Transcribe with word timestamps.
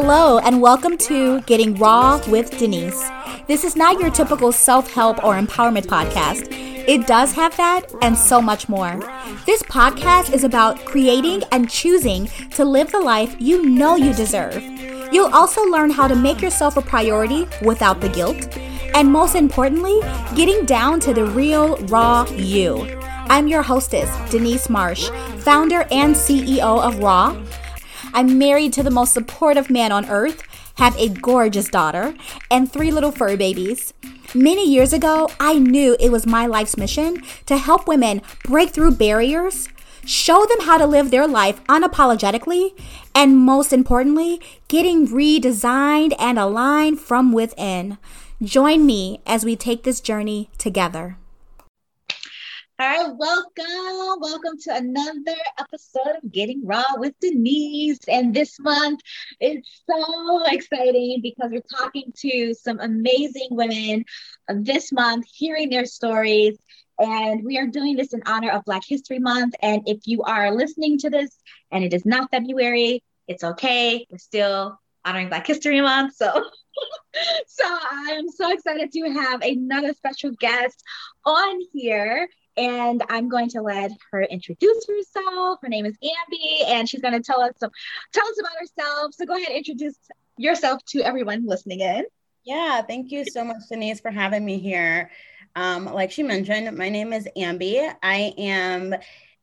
Hello, 0.00 0.38
and 0.38 0.62
welcome 0.62 0.96
to 0.96 1.40
Getting 1.40 1.74
Raw 1.74 2.20
with 2.28 2.56
Denise. 2.56 3.10
This 3.48 3.64
is 3.64 3.74
not 3.74 3.98
your 3.98 4.10
typical 4.10 4.52
self 4.52 4.92
help 4.92 5.24
or 5.24 5.34
empowerment 5.34 5.86
podcast. 5.86 6.46
It 6.86 7.08
does 7.08 7.32
have 7.32 7.56
that 7.56 7.92
and 8.00 8.16
so 8.16 8.40
much 8.40 8.68
more. 8.68 9.00
This 9.44 9.60
podcast 9.64 10.32
is 10.32 10.44
about 10.44 10.84
creating 10.84 11.42
and 11.50 11.68
choosing 11.68 12.28
to 12.52 12.64
live 12.64 12.92
the 12.92 13.00
life 13.00 13.34
you 13.40 13.64
know 13.64 13.96
you 13.96 14.14
deserve. 14.14 14.62
You'll 15.12 15.34
also 15.34 15.64
learn 15.64 15.90
how 15.90 16.06
to 16.06 16.14
make 16.14 16.40
yourself 16.40 16.76
a 16.76 16.80
priority 16.80 17.48
without 17.62 18.00
the 18.00 18.08
guilt. 18.08 18.56
And 18.94 19.10
most 19.10 19.34
importantly, 19.34 19.98
getting 20.36 20.64
down 20.64 21.00
to 21.00 21.12
the 21.12 21.24
real, 21.24 21.76
raw 21.86 22.24
you. 22.30 22.86
I'm 23.30 23.48
your 23.48 23.62
hostess, 23.62 24.08
Denise 24.30 24.70
Marsh, 24.70 25.10
founder 25.38 25.88
and 25.90 26.14
CEO 26.14 26.80
of 26.80 27.00
Raw 27.00 27.36
I'm 28.18 28.36
married 28.36 28.72
to 28.72 28.82
the 28.82 28.90
most 28.90 29.14
supportive 29.14 29.70
man 29.70 29.92
on 29.92 30.10
earth, 30.10 30.42
have 30.78 30.96
a 30.96 31.08
gorgeous 31.08 31.68
daughter, 31.68 32.16
and 32.50 32.68
three 32.68 32.90
little 32.90 33.12
fur 33.12 33.36
babies. 33.36 33.94
Many 34.34 34.68
years 34.68 34.92
ago, 34.92 35.28
I 35.38 35.60
knew 35.60 35.96
it 36.00 36.10
was 36.10 36.26
my 36.26 36.44
life's 36.46 36.76
mission 36.76 37.22
to 37.46 37.56
help 37.56 37.86
women 37.86 38.22
break 38.42 38.70
through 38.70 38.96
barriers, 38.96 39.68
show 40.04 40.44
them 40.46 40.66
how 40.66 40.78
to 40.78 40.84
live 40.84 41.12
their 41.12 41.28
life 41.28 41.64
unapologetically, 41.66 42.76
and 43.14 43.38
most 43.38 43.72
importantly, 43.72 44.40
getting 44.66 45.06
redesigned 45.06 46.16
and 46.18 46.40
aligned 46.40 46.98
from 46.98 47.30
within. 47.30 47.98
Join 48.42 48.84
me 48.84 49.22
as 49.26 49.44
we 49.44 49.54
take 49.54 49.84
this 49.84 50.00
journey 50.00 50.50
together. 50.58 51.18
All 52.80 52.86
right, 52.86 53.12
welcome. 53.16 54.20
Welcome 54.20 54.56
to 54.60 54.76
another 54.76 55.36
episode 55.58 56.14
of 56.22 56.30
Getting 56.30 56.64
Raw 56.64 56.84
with 56.98 57.12
Denise. 57.20 57.98
And 58.06 58.32
this 58.32 58.60
month 58.60 59.00
is 59.40 59.66
so 59.84 60.44
exciting 60.46 61.18
because 61.20 61.50
we're 61.50 61.76
talking 61.76 62.12
to 62.18 62.54
some 62.54 62.78
amazing 62.78 63.48
women 63.50 64.04
this 64.48 64.92
month, 64.92 65.26
hearing 65.28 65.70
their 65.70 65.86
stories. 65.86 66.56
And 67.00 67.44
we 67.44 67.58
are 67.58 67.66
doing 67.66 67.96
this 67.96 68.12
in 68.12 68.22
honor 68.26 68.52
of 68.52 68.64
Black 68.64 68.82
History 68.86 69.18
Month. 69.18 69.56
And 69.60 69.82
if 69.86 70.06
you 70.06 70.22
are 70.22 70.54
listening 70.54 70.98
to 70.98 71.10
this 71.10 71.36
and 71.72 71.82
it 71.82 71.92
is 71.92 72.06
not 72.06 72.30
February, 72.30 73.02
it's 73.26 73.42
okay. 73.42 74.06
We're 74.08 74.18
still 74.18 74.78
honoring 75.04 75.30
Black 75.30 75.48
History 75.48 75.80
Month. 75.80 76.14
So, 76.14 76.32
so 77.48 77.64
I 77.64 78.14
am 78.16 78.28
so 78.28 78.52
excited 78.52 78.92
to 78.92 79.10
have 79.14 79.42
another 79.42 79.94
special 79.94 80.30
guest 80.38 80.80
on 81.24 81.58
here 81.72 82.28
and 82.58 83.02
I'm 83.08 83.28
going 83.28 83.48
to 83.50 83.62
let 83.62 83.92
her 84.10 84.22
introduce 84.22 84.86
herself. 84.86 85.60
Her 85.62 85.68
name 85.68 85.86
is 85.86 85.96
Ambi, 86.02 86.66
and 86.66 86.88
she's 86.88 87.00
going 87.00 87.14
to 87.14 87.22
tell 87.22 87.40
us 87.40 87.52
some, 87.58 87.70
tell 88.12 88.26
us 88.26 88.40
about 88.40 88.52
herself. 88.58 89.14
So 89.14 89.24
go 89.24 89.36
ahead 89.36 89.52
introduce 89.52 89.96
yourself 90.36 90.84
to 90.86 91.02
everyone 91.02 91.46
listening 91.46 91.80
in. 91.80 92.04
Yeah, 92.44 92.82
thank 92.82 93.12
you 93.12 93.24
so 93.24 93.44
much, 93.44 93.68
Denise, 93.68 94.00
for 94.00 94.10
having 94.10 94.44
me 94.44 94.58
here. 94.58 95.10
Um, 95.54 95.84
like 95.86 96.10
she 96.10 96.22
mentioned, 96.22 96.76
my 96.76 96.88
name 96.88 97.12
is 97.12 97.28
Ambi. 97.36 97.92
I 98.02 98.34
am 98.38 98.94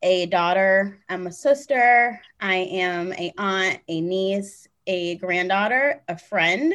a 0.01 0.25
daughter. 0.27 0.99
I'm 1.09 1.27
a 1.27 1.31
sister. 1.31 2.21
I 2.39 2.55
am 2.55 3.13
a 3.13 3.33
aunt, 3.37 3.79
a 3.87 4.01
niece, 4.01 4.67
a 4.87 5.15
granddaughter, 5.15 6.03
a 6.07 6.17
friend, 6.17 6.73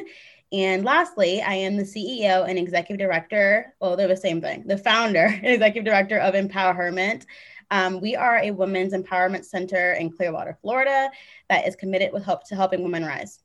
and 0.53 0.85
lastly, 0.85 1.41
I 1.41 1.55
am 1.55 1.77
the 1.77 1.85
CEO 1.85 2.49
and 2.49 2.59
executive 2.59 2.99
director. 2.99 3.75
Well, 3.81 3.97
they're 3.97 4.09
the 4.09 4.17
same 4.17 4.41
thing. 4.41 4.65
The 4.67 4.79
founder 4.79 5.27
and 5.27 5.47
executive 5.47 5.85
director 5.85 6.19
of 6.19 6.35
Empowerment. 6.35 7.27
Um, 7.71 8.01
we 8.01 8.17
are 8.17 8.39
a 8.39 8.51
women's 8.51 8.93
empowerment 8.93 9.45
center 9.45 9.93
in 9.93 10.11
Clearwater, 10.11 10.59
Florida, 10.61 11.11
that 11.49 11.69
is 11.69 11.77
committed 11.77 12.13
with 12.13 12.25
hope 12.25 12.45
to 12.49 12.57
helping 12.57 12.83
women 12.83 13.05
rise. 13.05 13.39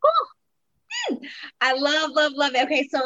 Cool. 0.00 1.20
I 1.60 1.72
love, 1.74 2.12
love, 2.12 2.32
love 2.34 2.54
it. 2.54 2.64
Okay, 2.64 2.88
so 2.88 3.00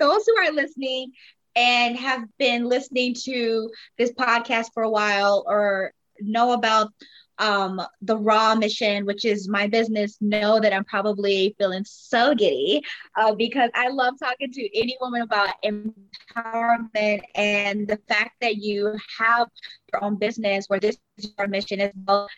those 0.00 0.26
who 0.26 0.36
are 0.36 0.50
listening 0.50 1.12
and 1.54 1.96
have 1.96 2.24
been 2.38 2.64
listening 2.64 3.14
to 3.24 3.70
this 3.98 4.12
podcast 4.12 4.72
for 4.74 4.82
a 4.82 4.90
while 4.90 5.44
or 5.46 5.92
know 6.20 6.52
about 6.52 6.90
um, 7.40 7.80
the 8.02 8.16
raw 8.16 8.54
mission, 8.54 9.06
which 9.06 9.24
is 9.24 9.48
my 9.48 9.66
business, 9.66 10.16
know 10.20 10.60
that 10.60 10.72
I'm 10.72 10.84
probably 10.84 11.54
feeling 11.58 11.84
so 11.84 12.34
giddy 12.34 12.82
uh, 13.16 13.34
because 13.34 13.70
I 13.74 13.88
love 13.88 14.14
talking 14.22 14.52
to 14.52 14.78
any 14.78 14.96
woman 15.00 15.22
about 15.22 15.54
empowerment 15.64 17.22
and 17.34 17.88
the 17.88 17.98
fact 18.08 18.32
that 18.40 18.56
you 18.56 18.96
have 19.18 19.48
your 19.92 20.04
own 20.04 20.16
business 20.16 20.66
where 20.68 20.80
this 20.80 20.98
is 21.18 21.32
your 21.38 21.48
mission 21.48 21.80
as 21.80 21.92
well. 22.06 22.28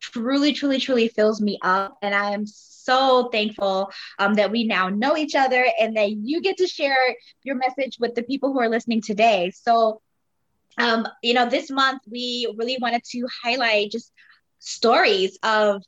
Truly, 0.00 0.52
truly, 0.52 0.78
truly 0.78 1.08
fills 1.08 1.40
me 1.40 1.58
up. 1.62 1.98
And 2.02 2.14
I 2.14 2.32
am 2.32 2.46
so 2.46 3.28
thankful 3.30 3.90
um, 4.18 4.34
that 4.34 4.50
we 4.50 4.64
now 4.64 4.88
know 4.88 5.16
each 5.16 5.34
other 5.34 5.66
and 5.78 5.96
that 5.96 6.10
you 6.12 6.40
get 6.40 6.56
to 6.58 6.66
share 6.66 7.16
your 7.42 7.56
message 7.56 7.98
with 8.00 8.14
the 8.14 8.22
people 8.22 8.52
who 8.52 8.60
are 8.60 8.68
listening 8.68 9.02
today. 9.02 9.50
So, 9.54 10.00
um, 10.78 11.06
you 11.22 11.34
know, 11.34 11.48
this 11.48 11.70
month 11.70 12.02
we 12.10 12.52
really 12.58 12.78
wanted 12.80 13.02
to 13.12 13.26
highlight 13.42 13.90
just 13.90 14.12
stories 14.58 15.38
of 15.42 15.82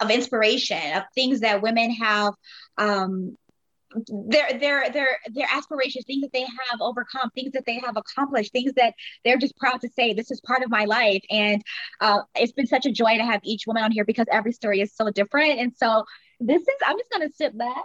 of 0.00 0.10
inspiration, 0.10 0.96
of 0.96 1.04
things 1.14 1.40
that 1.40 1.62
women 1.62 1.90
have 1.92 2.34
um, 2.78 3.36
their 4.08 4.58
their 4.58 4.90
their 4.90 5.18
their 5.32 5.46
aspirations, 5.52 6.04
things 6.06 6.22
that 6.22 6.32
they 6.32 6.42
have 6.42 6.80
overcome, 6.80 7.30
things 7.34 7.52
that 7.52 7.64
they 7.66 7.78
have 7.78 7.96
accomplished, 7.96 8.52
things 8.52 8.72
that 8.74 8.94
they're 9.24 9.38
just 9.38 9.56
proud 9.56 9.80
to 9.80 9.88
say 9.88 10.12
this 10.12 10.30
is 10.30 10.40
part 10.40 10.62
of 10.62 10.70
my 10.70 10.84
life. 10.84 11.22
And 11.30 11.62
uh, 12.00 12.20
it's 12.34 12.52
been 12.52 12.66
such 12.66 12.86
a 12.86 12.92
joy 12.92 13.16
to 13.16 13.24
have 13.24 13.40
each 13.44 13.66
woman 13.66 13.84
on 13.84 13.92
here 13.92 14.04
because 14.04 14.26
every 14.30 14.52
story 14.52 14.80
is 14.80 14.94
so 14.94 15.10
different. 15.10 15.60
And 15.60 15.72
so 15.76 16.04
this 16.40 16.62
is 16.62 16.74
I'm 16.86 16.98
just 16.98 17.10
gonna 17.10 17.30
sit 17.34 17.56
back, 17.56 17.84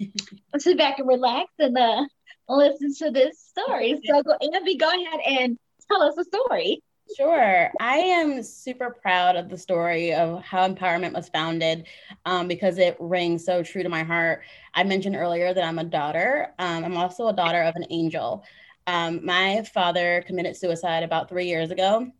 sit 0.58 0.78
back 0.78 0.98
and 0.98 1.08
relax 1.08 1.50
and 1.58 1.76
uh, 1.76 2.04
listen 2.48 2.94
to 2.94 3.10
this 3.10 3.38
story. 3.38 4.00
So 4.04 4.22
go 4.22 4.36
Ambi, 4.42 4.78
go 4.78 4.88
ahead 4.88 5.20
and 5.26 5.58
tell 5.88 6.02
us 6.02 6.16
a 6.16 6.24
story. 6.24 6.82
Sure. 7.16 7.70
I 7.80 7.96
am 7.96 8.42
super 8.42 8.90
proud 8.90 9.34
of 9.34 9.48
the 9.48 9.58
story 9.58 10.14
of 10.14 10.42
how 10.44 10.68
empowerment 10.68 11.12
was 11.12 11.28
founded 11.28 11.86
um, 12.24 12.46
because 12.46 12.78
it 12.78 12.96
rings 13.00 13.44
so 13.44 13.62
true 13.62 13.82
to 13.82 13.88
my 13.88 14.04
heart. 14.04 14.42
I 14.74 14.84
mentioned 14.84 15.16
earlier 15.16 15.52
that 15.52 15.64
I'm 15.64 15.80
a 15.80 15.84
daughter. 15.84 16.52
Um, 16.58 16.84
I'm 16.84 16.96
also 16.96 17.26
a 17.28 17.32
daughter 17.32 17.62
of 17.62 17.74
an 17.74 17.86
angel. 17.90 18.44
Um, 18.86 19.24
my 19.24 19.64
father 19.74 20.22
committed 20.26 20.56
suicide 20.56 21.02
about 21.02 21.28
three 21.28 21.46
years 21.46 21.70
ago. 21.70 22.10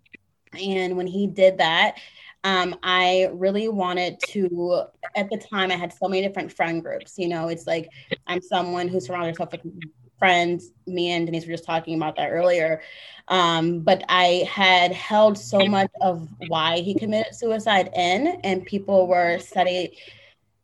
And 0.52 0.96
when 0.96 1.06
he 1.06 1.28
did 1.28 1.58
that, 1.58 1.96
um, 2.44 2.76
I 2.82 3.28
really 3.32 3.68
wanted 3.68 4.18
to, 4.28 4.84
at 5.14 5.28
the 5.30 5.36
time, 5.36 5.70
I 5.70 5.76
had 5.76 5.92
so 5.92 6.08
many 6.08 6.26
different 6.26 6.52
friend 6.52 6.82
groups. 6.82 7.18
You 7.18 7.28
know, 7.28 7.48
it's 7.48 7.66
like 7.66 7.90
I'm 8.26 8.40
someone 8.40 8.88
who 8.88 9.00
surrounds 9.00 9.28
herself 9.28 9.52
with 9.52 9.60
friends. 10.18 10.70
Me 10.86 11.10
and 11.10 11.26
Denise 11.26 11.46
were 11.46 11.52
just 11.52 11.64
talking 11.64 11.96
about 11.96 12.16
that 12.16 12.30
earlier. 12.30 12.82
Um, 13.28 13.80
but 13.80 14.02
I 14.08 14.46
had 14.50 14.92
held 14.92 15.36
so 15.36 15.66
much 15.66 15.90
of 16.00 16.28
why 16.48 16.80
he 16.80 16.94
committed 16.94 17.34
suicide 17.34 17.90
in, 17.94 18.40
and 18.42 18.64
people 18.64 19.06
were 19.06 19.38
studying 19.38 19.90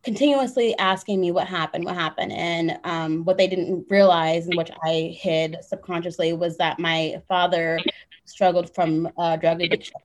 continuously 0.02 0.76
asking 0.78 1.20
me 1.20 1.32
what 1.32 1.48
happened, 1.48 1.84
what 1.84 1.94
happened. 1.94 2.32
And 2.32 2.78
um, 2.84 3.24
what 3.24 3.36
they 3.36 3.48
didn't 3.48 3.86
realize, 3.90 4.46
and 4.46 4.56
which 4.56 4.70
I 4.82 5.14
hid 5.18 5.56
subconsciously, 5.62 6.32
was 6.32 6.56
that 6.56 6.78
my 6.78 7.20
father 7.28 7.80
struggled 8.24 8.74
from 8.74 9.10
uh, 9.18 9.36
drug 9.36 9.60
addiction. 9.60 10.00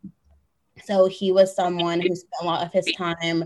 So 0.85 1.05
he 1.05 1.31
was 1.31 1.55
someone 1.55 2.01
who 2.01 2.15
spent 2.15 2.33
a 2.41 2.45
lot 2.45 2.65
of 2.65 2.71
his 2.73 2.91
time 2.97 3.45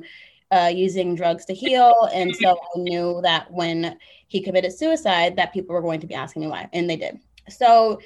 uh, 0.52 0.72
using 0.74 1.16
drugs 1.16 1.46
to 1.46 1.54
heal. 1.54 2.10
And 2.14 2.36
so 2.36 2.52
I 2.52 2.80
knew 2.80 3.20
that 3.24 3.52
when 3.52 3.98
he 4.28 4.42
committed 4.42 4.74
suicide, 4.74 5.36
that 5.36 5.54
people 5.54 5.74
were 5.74 5.82
going 5.82 6.00
to 6.02 6.08
be 6.08 6.16
asking 6.16 6.44
me 6.44 6.48
why, 6.48 6.70
and 6.74 6.90
they 6.90 6.96
did. 6.96 7.20
So 7.50 8.00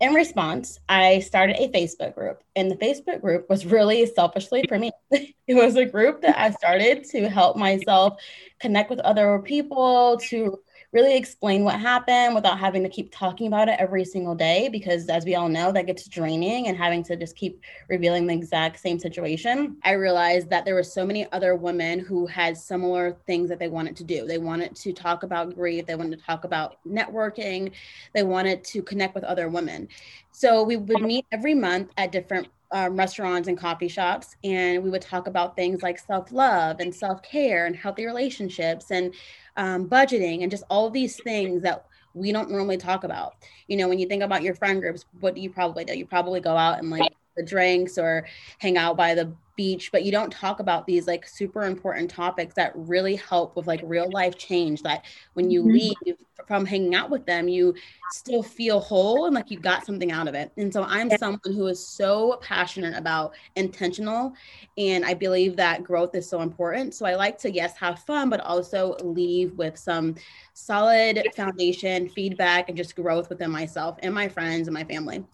in 0.00 0.12
response, 0.12 0.78
I 0.88 1.20
started 1.20 1.56
a 1.56 1.68
Facebook 1.68 2.14
group, 2.14 2.42
and 2.54 2.70
the 2.70 2.76
Facebook 2.76 3.22
group 3.22 3.48
was 3.48 3.64
really 3.64 4.04
selfishly 4.06 4.64
for 4.68 4.78
me. 4.78 4.90
it 5.10 5.34
was 5.54 5.76
a 5.76 5.86
group 5.86 6.20
that 6.20 6.38
I 6.38 6.50
started 6.50 7.04
to 7.04 7.28
help 7.28 7.56
myself 7.56 8.20
connect 8.60 8.90
with 8.90 9.00
other 9.00 9.38
people, 9.38 10.18
to 10.28 10.60
really 10.92 11.16
explain 11.16 11.64
what 11.64 11.78
happened 11.78 12.34
without 12.34 12.58
having 12.58 12.82
to 12.82 12.88
keep 12.88 13.12
talking 13.12 13.46
about 13.46 13.68
it 13.68 13.76
every 13.78 14.04
single 14.04 14.34
day 14.34 14.68
because 14.70 15.08
as 15.08 15.24
we 15.24 15.34
all 15.34 15.48
know 15.48 15.72
that 15.72 15.86
gets 15.86 16.08
draining 16.08 16.68
and 16.68 16.76
having 16.76 17.02
to 17.04 17.16
just 17.16 17.36
keep 17.36 17.60
revealing 17.88 18.26
the 18.26 18.34
exact 18.34 18.78
same 18.80 18.98
situation. 18.98 19.76
I 19.84 19.92
realized 19.92 20.50
that 20.50 20.64
there 20.64 20.74
were 20.74 20.82
so 20.82 21.04
many 21.04 21.30
other 21.32 21.54
women 21.54 21.98
who 21.98 22.26
had 22.26 22.56
similar 22.56 23.16
things 23.26 23.48
that 23.48 23.58
they 23.58 23.68
wanted 23.68 23.96
to 23.96 24.04
do. 24.04 24.26
They 24.26 24.38
wanted 24.38 24.74
to 24.76 24.92
talk 24.92 25.22
about 25.22 25.54
grief. 25.54 25.86
They 25.86 25.94
wanted 25.94 26.18
to 26.18 26.24
talk 26.24 26.44
about 26.44 26.78
networking. 26.86 27.72
They 28.14 28.22
wanted 28.22 28.64
to 28.64 28.82
connect 28.82 29.14
with 29.14 29.24
other 29.24 29.48
women. 29.48 29.88
So 30.32 30.62
we 30.62 30.76
would 30.76 31.02
meet 31.02 31.26
every 31.32 31.54
month 31.54 31.92
at 31.96 32.12
different 32.12 32.48
um, 32.72 32.96
restaurants 32.96 33.48
and 33.48 33.56
coffee 33.56 33.88
shops 33.88 34.36
and 34.42 34.82
we 34.82 34.90
would 34.90 35.02
talk 35.02 35.26
about 35.26 35.54
things 35.54 35.82
like 35.82 35.98
self-love 35.98 36.80
and 36.80 36.94
self-care 36.94 37.66
and 37.66 37.76
healthy 37.76 38.04
relationships 38.04 38.90
and 38.90 39.14
um, 39.56 39.88
budgeting 39.88 40.42
and 40.42 40.50
just 40.50 40.64
all 40.68 40.90
these 40.90 41.16
things 41.22 41.62
that 41.62 41.86
we 42.14 42.32
don't 42.32 42.50
normally 42.50 42.78
talk 42.78 43.04
about. 43.04 43.34
You 43.68 43.76
know, 43.76 43.88
when 43.88 43.98
you 43.98 44.06
think 44.06 44.22
about 44.22 44.42
your 44.42 44.54
friend 44.54 44.80
groups, 44.80 45.04
what 45.20 45.34
do 45.34 45.40
you 45.40 45.50
probably 45.50 45.84
do? 45.84 45.96
You 45.96 46.06
probably 46.06 46.40
go 46.40 46.56
out 46.56 46.78
and 46.78 46.90
like 46.90 47.12
the 47.36 47.42
drinks 47.42 47.98
or 47.98 48.26
hang 48.58 48.76
out 48.76 48.96
by 48.96 49.14
the 49.14 49.32
beach 49.56 49.90
but 49.90 50.04
you 50.04 50.12
don't 50.12 50.30
talk 50.30 50.60
about 50.60 50.86
these 50.86 51.06
like 51.06 51.26
super 51.26 51.62
important 51.64 52.10
topics 52.10 52.54
that 52.54 52.72
really 52.74 53.16
help 53.16 53.56
with 53.56 53.66
like 53.66 53.80
real 53.84 54.10
life 54.10 54.36
change 54.36 54.82
that 54.82 55.04
when 55.32 55.50
you 55.50 55.62
mm-hmm. 55.62 55.72
leave 55.72 56.16
from 56.46 56.64
hanging 56.64 56.94
out 56.94 57.10
with 57.10 57.24
them 57.26 57.48
you 57.48 57.74
still 58.12 58.42
feel 58.42 58.78
whole 58.78 59.26
and 59.26 59.34
like 59.34 59.50
you 59.50 59.58
got 59.58 59.84
something 59.84 60.12
out 60.12 60.28
of 60.28 60.34
it. 60.34 60.52
And 60.56 60.72
so 60.72 60.84
i'm 60.84 61.10
someone 61.18 61.40
who 61.44 61.66
is 61.66 61.84
so 61.84 62.38
passionate 62.42 62.96
about 62.96 63.34
intentional 63.56 64.34
and 64.78 65.04
i 65.04 65.14
believe 65.14 65.56
that 65.56 65.82
growth 65.82 66.14
is 66.14 66.28
so 66.28 66.42
important. 66.42 66.94
So 66.94 67.06
i 67.06 67.14
like 67.14 67.38
to 67.38 67.50
yes 67.50 67.76
have 67.76 67.98
fun 68.00 68.28
but 68.30 68.40
also 68.40 68.96
leave 69.02 69.56
with 69.56 69.76
some 69.76 70.14
solid 70.52 71.26
foundation 71.34 72.08
feedback 72.10 72.68
and 72.68 72.76
just 72.76 72.94
growth 72.94 73.28
within 73.28 73.50
myself 73.50 73.96
and 74.02 74.14
my 74.14 74.28
friends 74.28 74.68
and 74.68 74.74
my 74.74 74.84
family 74.84 75.24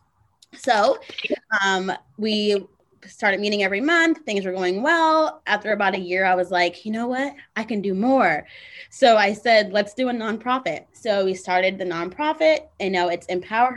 so 0.54 0.98
um, 1.64 1.92
we 2.18 2.66
started 3.06 3.40
meeting 3.40 3.62
every 3.62 3.80
month. 3.80 4.18
Things 4.24 4.44
were 4.44 4.52
going 4.52 4.82
well. 4.82 5.42
After 5.46 5.72
about 5.72 5.94
a 5.94 6.00
year, 6.00 6.24
I 6.24 6.34
was 6.34 6.50
like, 6.50 6.84
you 6.84 6.92
know 6.92 7.06
what? 7.06 7.34
I 7.56 7.64
can 7.64 7.80
do 7.80 7.94
more. 7.94 8.46
So 8.90 9.16
I 9.16 9.32
said, 9.32 9.72
let's 9.72 9.94
do 9.94 10.08
a 10.08 10.12
nonprofit. 10.12 10.86
So 10.92 11.24
we 11.24 11.34
started 11.34 11.78
the 11.78 11.84
nonprofit. 11.84 12.68
And 12.80 12.92
now 12.92 13.08
it's 13.08 13.26
Empower. 13.26 13.72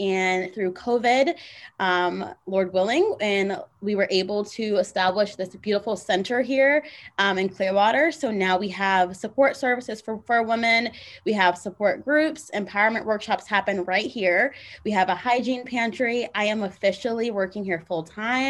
And 0.00 0.54
through 0.54 0.72
COVID, 0.72 1.34
um, 1.78 2.34
Lord 2.46 2.72
willing, 2.72 3.16
and 3.20 3.58
we 3.80 3.94
were 3.94 4.08
able 4.10 4.44
to 4.44 4.76
establish 4.76 5.36
this 5.36 5.56
beautiful 5.56 5.96
center 5.96 6.42
here 6.42 6.84
um, 7.18 7.38
in 7.38 7.48
Clearwater. 7.48 8.12
So 8.12 8.30
now 8.30 8.58
we 8.58 8.68
have 8.68 9.16
support 9.16 9.56
services 9.56 10.00
for, 10.00 10.20
for 10.26 10.42
women. 10.42 10.90
We 11.24 11.32
have 11.32 11.56
support 11.56 12.04
groups, 12.04 12.50
empowerment 12.54 13.04
workshops 13.04 13.46
happen 13.46 13.84
right 13.84 14.06
here. 14.06 14.54
We 14.84 14.90
have 14.90 15.08
a 15.08 15.14
hygiene 15.14 15.64
pantry. 15.64 16.28
I 16.34 16.44
am 16.44 16.62
officially 16.62 17.30
working 17.30 17.64
here 17.64 17.82
full 17.86 18.02
time. 18.02 18.49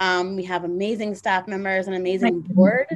Um, 0.00 0.36
we 0.36 0.44
have 0.44 0.64
amazing 0.64 1.14
staff 1.14 1.46
members 1.46 1.86
and 1.86 1.96
amazing 1.96 2.40
board. 2.40 2.86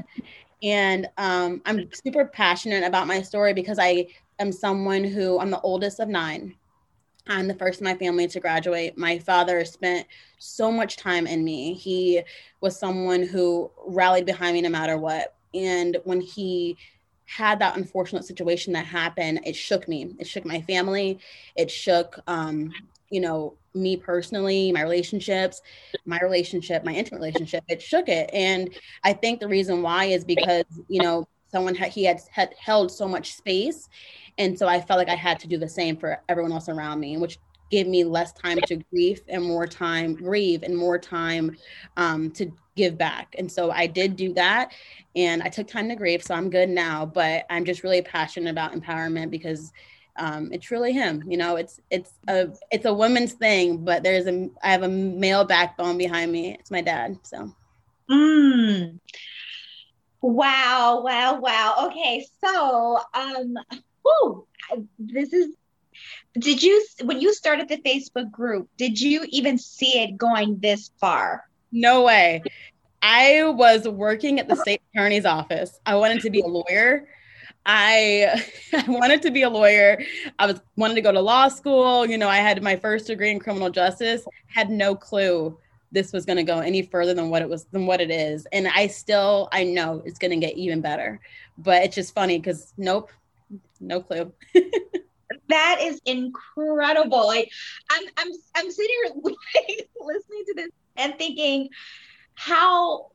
And 0.62 1.09
um, 1.19 1.61
I'm 1.67 1.89
super 1.93 2.27
passionate 2.27 2.85
about 2.85 3.06
my 3.06 3.21
story 3.23 3.53
because 3.53 3.79
I 3.81 4.06
am 4.39 4.53
someone 4.53 5.05
who 5.05 5.41
I'm 5.41 5.50
the 5.50 5.61
oldest 5.61 5.99
of 6.00 6.09
nine. 6.09 6.55
I'm 7.29 7.47
the 7.47 7.55
first 7.55 7.81
in 7.81 7.85
my 7.85 7.94
family 7.94 8.27
to 8.29 8.41
graduate. 8.41 8.99
My 8.99 9.19
father 9.19 9.65
spent 9.65 10.06
so 10.39 10.73
much 10.73 10.97
time 10.97 11.27
in 11.27 11.44
me. 11.44 11.75
He 11.75 12.23
was 12.61 12.79
someone 12.79 13.23
who 13.23 13.71
rallied 13.87 14.27
behind 14.27 14.55
me 14.55 14.61
no 14.61 14.69
matter 14.69 14.99
what. 14.99 15.35
And 15.55 15.99
when 16.05 16.21
he 16.21 16.77
had 17.27 17.59
that 17.61 17.77
unfortunate 17.77 18.25
situation 18.25 18.73
that 18.73 18.87
happened, 18.87 19.41
it 19.44 19.55
shook 19.55 19.89
me. 19.89 20.15
It 20.19 20.27
shook 20.27 20.44
my 20.44 20.61
family. 20.62 21.19
It 21.56 21.71
shook, 21.71 22.19
um, 22.27 22.73
you 23.11 23.21
know, 23.21 23.55
me 23.74 23.96
personally, 23.96 24.72
my 24.72 24.82
relationships, 24.82 25.62
my 26.04 26.20
relationship, 26.20 26.84
my 26.84 26.92
intimate 26.92 27.19
relationship. 27.19 27.64
It 27.69 27.80
shook 27.80 28.08
it. 28.08 28.30
And 28.32 28.70
I 29.04 29.12
think 29.12 29.40
the 29.40 29.48
reason 29.48 29.82
why 29.82 30.06
is 30.06 30.24
because, 30.24 30.64
you 30.88 31.02
know, 31.02 31.26
someone 31.50 31.74
had, 31.74 31.90
he 31.90 32.04
had, 32.04 32.20
had 32.30 32.54
held 32.58 32.90
so 32.90 33.06
much 33.06 33.34
space 33.34 33.88
and 34.38 34.58
so 34.58 34.66
I 34.66 34.80
felt 34.80 34.98
like 34.98 35.08
I 35.08 35.14
had 35.14 35.38
to 35.40 35.48
do 35.48 35.58
the 35.58 35.69
same 35.69 35.96
for 35.96 36.22
everyone 36.28 36.52
else 36.52 36.69
around 36.69 37.00
me, 37.00 37.16
which 37.16 37.38
gave 37.70 37.86
me 37.86 38.04
less 38.04 38.32
time 38.32 38.58
to 38.66 38.76
grieve 38.92 39.22
and 39.28 39.42
more 39.42 39.66
time 39.66 40.14
grieve 40.14 40.62
and 40.62 40.76
more 40.76 40.98
time 40.98 41.56
um, 41.96 42.30
to 42.32 42.52
give 42.76 42.98
back. 42.98 43.34
And 43.38 43.50
so 43.50 43.70
I 43.70 43.86
did 43.86 44.16
do 44.16 44.32
that 44.34 44.72
and 45.16 45.42
I 45.42 45.48
took 45.48 45.69
time 45.69 45.88
to 45.88 45.94
grieve. 45.94 46.22
So 46.22 46.34
I'm 46.34 46.50
good 46.50 46.69
now, 46.69 47.06
but 47.06 47.44
I'm 47.50 47.64
just 47.64 47.82
really 47.82 48.02
passionate 48.02 48.50
about 48.50 48.72
empowerment 48.72 49.30
because 49.30 49.72
um, 50.17 50.50
it's 50.53 50.70
really 50.70 50.93
him. 50.93 51.23
You 51.26 51.37
know, 51.37 51.56
it's 51.56 51.81
it's 51.91 52.12
a 52.29 52.49
it's 52.70 52.85
a 52.85 52.94
woman's 52.94 53.32
thing, 53.32 53.85
but 53.85 54.03
there's 54.03 54.26
a 54.26 54.50
I 54.62 54.73
have 54.73 54.82
a 54.82 54.88
male 54.88 55.44
backbone 55.44 55.99
behind 55.99 56.31
me. 56.31 56.55
It's 56.59 56.70
my 56.70 56.81
dad. 56.81 57.19
So. 57.23 57.53
Mm. 58.11 58.99
Wow! 60.20 61.03
Wow! 61.05 61.41
Wow! 61.41 61.87
Okay, 61.87 62.25
so 62.44 63.00
um, 63.14 63.55
whew, 64.03 64.47
this 64.99 65.32
is 65.32 65.49
did 66.38 66.62
you 66.62 66.85
when 67.03 67.20
you 67.20 67.32
started 67.35 67.69
the 67.69 67.76
facebook 67.79 68.31
group 68.31 68.69
did 68.79 68.99
you 69.00 69.25
even 69.29 69.58
see 69.58 70.00
it 70.00 70.17
going 70.17 70.58
this 70.61 70.91
far 70.99 71.44
no 71.70 72.03
way 72.03 72.43
i 73.03 73.43
was 73.44 73.87
working 73.87 74.41
at 74.41 74.49
the 74.49 74.56
state 74.56 74.81
attorney's 74.94 75.26
office 75.26 75.79
i 75.85 75.94
wanted 75.94 76.20
to 76.20 76.31
be 76.31 76.41
a 76.41 76.47
lawyer 76.47 77.06
I 77.67 78.43
wanted 78.88 79.23
to 79.23 79.31
be 79.31 79.43
a 79.43 79.50
lawyer. 79.50 80.03
I 80.38 80.47
was 80.47 80.61
wanted 80.76 80.94
to 80.94 81.00
go 81.00 81.12
to 81.12 81.20
law 81.20 81.49
school. 81.49 82.05
You 82.06 82.19
know, 82.19 82.29
I 82.29 82.38
had 82.38 82.62
my 82.62 82.76
first 82.76 83.06
degree 83.06 83.31
in 83.31 83.38
criminal 83.38 83.70
justice. 83.70 84.25
Had 84.47 84.70
no 84.70 84.94
clue 84.94 85.56
this 85.93 86.12
was 86.12 86.25
going 86.25 86.38
to 86.38 86.43
go 86.43 86.59
any 86.59 86.82
further 86.82 87.14
than 87.14 87.29
what 87.31 87.43
it 87.43 87.49
was 87.49 87.67
than 87.67 87.87
what 87.87 88.00
it 88.00 88.11
is. 88.11 88.47
And 88.53 88.67
I 88.67 88.88
still 88.88 89.49
I 89.53 89.64
know 89.64 90.03
it's 90.05 90.19
going 90.19 90.32
to 90.32 90.44
get 90.44 90.56
even 90.56 90.81
better. 90.81 91.20
But 91.59 91.85
it's 91.85 91.94
just 91.94 92.14
funny 92.14 92.41
cuz 92.41 92.73
nope, 92.76 93.11
no 93.81 94.00
clue. 94.00 94.32
that 95.49 95.79
is 95.82 96.00
incredible. 96.05 97.26
Like 97.26 97.50
I'm 97.91 98.05
I'm 98.17 98.32
I'm 98.56 98.70
sitting 98.70 98.97
here 99.05 99.12
listening 100.00 100.44
to 100.47 100.55
this 100.56 100.70
and 100.97 101.17
thinking 101.17 101.69
how 102.35 103.12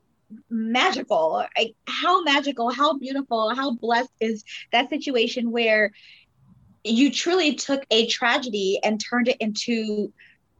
magical 0.50 1.44
like 1.56 1.74
how 1.86 2.22
magical 2.22 2.70
how 2.70 2.98
beautiful 2.98 3.54
how 3.54 3.74
blessed 3.74 4.12
is 4.20 4.44
that 4.72 4.90
situation 4.90 5.50
where 5.50 5.92
you 6.84 7.10
truly 7.10 7.54
took 7.54 7.84
a 7.90 8.06
tragedy 8.06 8.78
and 8.82 9.00
turned 9.00 9.28
it 9.28 9.36
into 9.40 10.12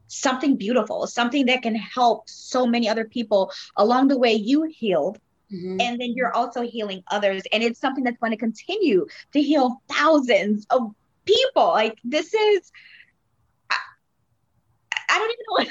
something 0.07 0.55
beautiful 0.55 1.05
something 1.05 1.45
that 1.45 1.61
can 1.61 1.75
help 1.75 2.27
so 2.27 2.65
many 2.65 2.89
other 2.89 3.05
people 3.05 3.51
along 3.77 4.07
the 4.07 4.17
way 4.17 4.33
you 4.33 4.63
healed 4.63 5.19
Mm-hmm. 5.51 5.81
And 5.81 5.99
then 5.99 6.13
you're 6.15 6.33
also 6.33 6.61
healing 6.61 7.03
others. 7.09 7.43
And 7.51 7.63
it's 7.63 7.79
something 7.79 8.03
that's 8.03 8.17
going 8.17 8.31
to 8.31 8.37
continue 8.37 9.07
to 9.33 9.41
heal 9.41 9.81
thousands 9.89 10.65
of 10.69 10.93
people. 11.25 11.67
Like 11.67 11.97
this 12.03 12.33
is 12.33 12.71
I 15.09 15.17
don't 15.17 15.31
even 15.31 15.45
know 15.47 15.53
what 15.53 15.67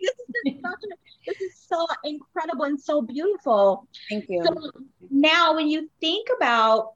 this 0.00 0.54
is 0.54 0.62
such 0.62 0.98
this 1.26 1.40
is 1.40 1.54
so 1.68 1.86
incredible 2.04 2.64
and 2.64 2.80
so 2.80 3.02
beautiful. 3.02 3.86
Thank 4.08 4.26
you. 4.28 4.44
So 4.44 4.70
now 5.10 5.54
when 5.54 5.68
you 5.68 5.90
think 6.00 6.28
about 6.36 6.94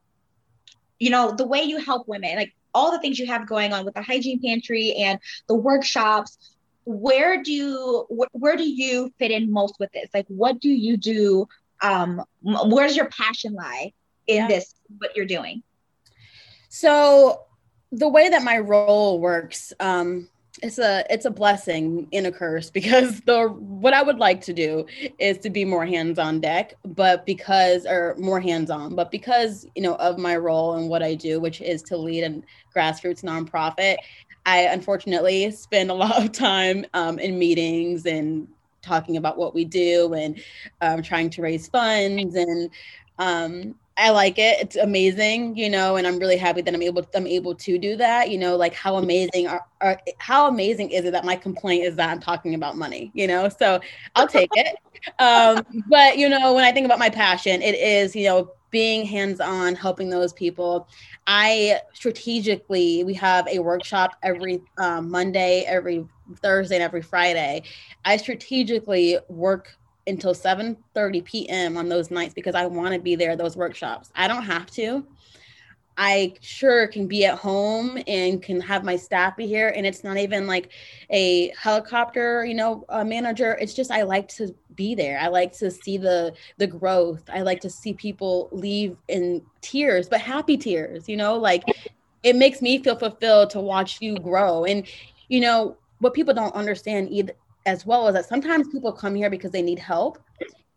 you 0.99 1.09
know 1.09 1.31
the 1.31 1.45
way 1.45 1.63
you 1.63 1.77
help 1.77 2.07
women, 2.07 2.35
like 2.35 2.53
all 2.73 2.91
the 2.91 2.99
things 2.99 3.19
you 3.19 3.27
have 3.27 3.47
going 3.47 3.73
on 3.73 3.85
with 3.85 3.93
the 3.93 4.01
hygiene 4.01 4.41
pantry 4.41 4.93
and 4.93 5.19
the 5.47 5.55
workshops, 5.55 6.37
where 6.85 7.41
do 7.41 7.51
you 7.51 8.05
where 8.31 8.55
do 8.55 8.67
you 8.67 9.11
fit 9.17 9.31
in 9.31 9.51
most 9.51 9.75
with 9.79 9.91
this 9.91 10.07
like 10.13 10.25
what 10.27 10.59
do 10.61 10.69
you 10.69 10.97
do 10.97 11.47
um 11.81 12.23
where 12.41 12.87
does 12.87 12.95
your 12.95 13.09
passion 13.09 13.53
lie 13.53 13.91
in 14.27 14.37
yeah. 14.37 14.47
this 14.47 14.75
what 14.99 15.15
you're 15.15 15.25
doing 15.25 15.63
so 16.69 17.41
the 17.91 18.07
way 18.07 18.29
that 18.29 18.43
my 18.43 18.59
role 18.59 19.19
works 19.19 19.73
um 19.79 20.29
it's 20.61 20.79
a 20.79 21.05
it's 21.09 21.25
a 21.25 21.31
blessing 21.31 22.07
in 22.11 22.25
a 22.25 22.31
curse 22.31 22.69
because 22.69 23.21
the 23.25 23.47
what 23.47 23.93
I 23.93 24.01
would 24.01 24.17
like 24.17 24.41
to 24.41 24.53
do 24.53 24.85
is 25.19 25.37
to 25.39 25.49
be 25.49 25.65
more 25.65 25.85
hands 25.85 26.19
on 26.19 26.39
deck, 26.39 26.75
but 26.83 27.25
because 27.25 27.85
or 27.85 28.15
more 28.17 28.39
hands 28.39 28.69
on, 28.69 28.95
but 28.95 29.11
because 29.11 29.67
you 29.75 29.81
know 29.81 29.95
of 29.95 30.17
my 30.17 30.35
role 30.37 30.75
and 30.75 30.89
what 30.89 31.03
I 31.03 31.15
do, 31.15 31.39
which 31.39 31.61
is 31.61 31.81
to 31.83 31.97
lead 31.97 32.23
a 32.23 32.41
grassroots 32.77 33.23
nonprofit, 33.23 33.97
I 34.45 34.61
unfortunately 34.61 35.51
spend 35.51 35.89
a 35.89 35.93
lot 36.05 36.23
of 36.23 36.31
time 36.31 36.85
um, 36.93 37.19
in 37.19 37.37
meetings 37.37 38.05
and 38.05 38.47
talking 38.81 39.17
about 39.17 39.37
what 39.37 39.55
we 39.55 39.65
do 39.65 40.13
and 40.13 40.39
um, 40.81 41.01
trying 41.01 41.29
to 41.31 41.41
raise 41.41 41.67
funds 41.67 42.35
and 42.35 42.69
um, 43.17 43.75
I 43.97 44.09
like 44.09 44.37
it. 44.37 44.59
It's 44.59 44.75
amazing, 44.75 45.55
you 45.55 45.69
know, 45.69 45.95
and 45.95 46.05
I'm 46.05 46.19
really 46.19 46.35
happy 46.35 46.61
that 46.61 46.73
I'm 46.73 46.81
able 46.81 47.07
I'm 47.15 47.27
able 47.27 47.55
to 47.55 47.77
do 47.77 47.95
that. 47.95 48.29
You 48.29 48.37
know, 48.37 48.57
like 48.57 48.73
how 48.73 48.97
amazing 48.97 49.47
are, 49.47 49.65
are 49.79 50.01
how 50.17 50.49
amazing 50.49 50.91
is 50.91 51.05
it 51.05 51.11
that 51.11 51.23
my 51.23 51.35
complaint 51.37 51.85
is 51.85 51.95
that 51.95 52.09
I'm 52.09 52.19
talking 52.19 52.55
about 52.55 52.75
money, 52.75 53.11
you 53.13 53.25
know? 53.25 53.47
So 53.47 53.79
I'll 54.15 54.27
take 54.27 54.49
it. 54.53 54.75
Um, 55.19 55.65
but 55.87 56.17
you 56.17 56.27
know, 56.27 56.53
when 56.53 56.65
I 56.65 56.73
think 56.73 56.85
about 56.85 56.99
my 56.99 57.09
passion, 57.09 57.61
it 57.61 57.75
is, 57.75 58.15
you 58.15 58.25
know, 58.25 58.51
being 58.69 59.05
hands-on, 59.05 59.75
helping 59.75 60.09
those 60.09 60.33
people. 60.33 60.89
I 61.27 61.79
strategically 61.93 63.05
we 63.05 63.13
have 63.13 63.47
a 63.47 63.59
workshop 63.59 64.17
every 64.23 64.61
um, 64.77 65.09
Monday, 65.09 65.63
every 65.65 66.05
Thursday, 66.41 66.75
and 66.75 66.83
every 66.83 67.01
Friday. 67.01 67.63
I 68.03 68.17
strategically 68.17 69.17
work 69.29 69.77
until 70.07 70.33
7:30 70.33 71.23
p.m. 71.23 71.77
on 71.77 71.89
those 71.89 72.11
nights 72.11 72.33
because 72.33 72.55
I 72.55 72.65
want 72.65 72.93
to 72.93 72.99
be 72.99 73.15
there 73.15 73.35
those 73.35 73.55
workshops. 73.55 74.11
I 74.15 74.27
don't 74.27 74.43
have 74.43 74.69
to. 74.71 75.05
I 75.97 76.33
sure 76.41 76.87
can 76.87 77.07
be 77.07 77.25
at 77.25 77.37
home 77.37 77.97
and 78.05 78.41
can 78.41 78.59
have 78.59 78.83
my 78.83 78.97
staff 78.97 79.37
be 79.37 79.47
here 79.47 79.69
and 79.69 79.85
it's 79.85 80.03
not 80.03 80.17
even 80.17 80.45
like 80.45 80.71
a 81.09 81.53
helicopter, 81.57 82.43
you 82.43 82.53
know, 82.53 82.83
a 82.89 83.05
manager. 83.05 83.57
It's 83.61 83.73
just 83.73 83.91
I 83.91 84.01
like 84.01 84.27
to 84.29 84.53
be 84.75 84.93
there. 84.93 85.17
I 85.19 85.27
like 85.27 85.53
to 85.53 85.71
see 85.71 85.97
the 85.97 86.33
the 86.57 86.67
growth. 86.67 87.23
I 87.31 87.41
like 87.43 87.61
to 87.61 87.69
see 87.69 87.93
people 87.93 88.49
leave 88.51 88.97
in 89.07 89.41
tears, 89.61 90.09
but 90.09 90.19
happy 90.19 90.57
tears, 90.57 91.07
you 91.07 91.15
know, 91.15 91.37
like 91.37 91.63
it 92.23 92.35
makes 92.35 92.61
me 92.61 92.79
feel 92.83 92.97
fulfilled 92.97 93.51
to 93.51 93.61
watch 93.61 94.01
you 94.01 94.17
grow 94.17 94.65
and 94.65 94.85
you 95.29 95.39
know 95.39 95.77
what 95.99 96.13
people 96.13 96.33
don't 96.33 96.53
understand 96.55 97.09
either 97.09 97.33
as 97.65 97.85
well 97.85 98.07
is 98.07 98.13
that 98.13 98.25
sometimes 98.25 98.67
people 98.67 98.91
come 98.91 99.15
here 99.15 99.29
because 99.29 99.51
they 99.51 99.61
need 99.61 99.79
help 99.79 100.19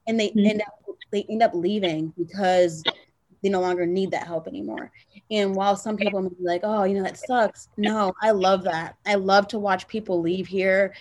and 0.07 0.19
they 0.19 0.29
mm-hmm. 0.29 0.47
end 0.47 0.63
up 0.63 0.75
they 1.11 1.25
end 1.31 1.43
up 1.43 1.55
leaving 1.55 2.13
because 2.19 2.83
they 3.43 3.49
no 3.49 3.61
longer 3.61 3.87
need 3.87 4.11
that 4.11 4.27
help 4.27 4.47
anymore. 4.47 4.91
And 5.31 5.55
while 5.55 5.77
some 5.77 5.97
people 5.97 6.21
may 6.21 6.29
be 6.29 6.45
like, 6.45 6.63
oh, 6.65 6.85
you 6.85 6.95
know, 6.95 7.03
that 7.03 7.17
sucks. 7.17 7.69
No, 7.77 8.13
I 8.21 8.33
love 8.33 8.65
that. 8.65 8.97
I 9.07 9.15
love 9.15 9.49
to 9.49 9.59
watch 9.59 9.87
people 9.89 10.21
leave 10.21 10.47
here 10.47 10.95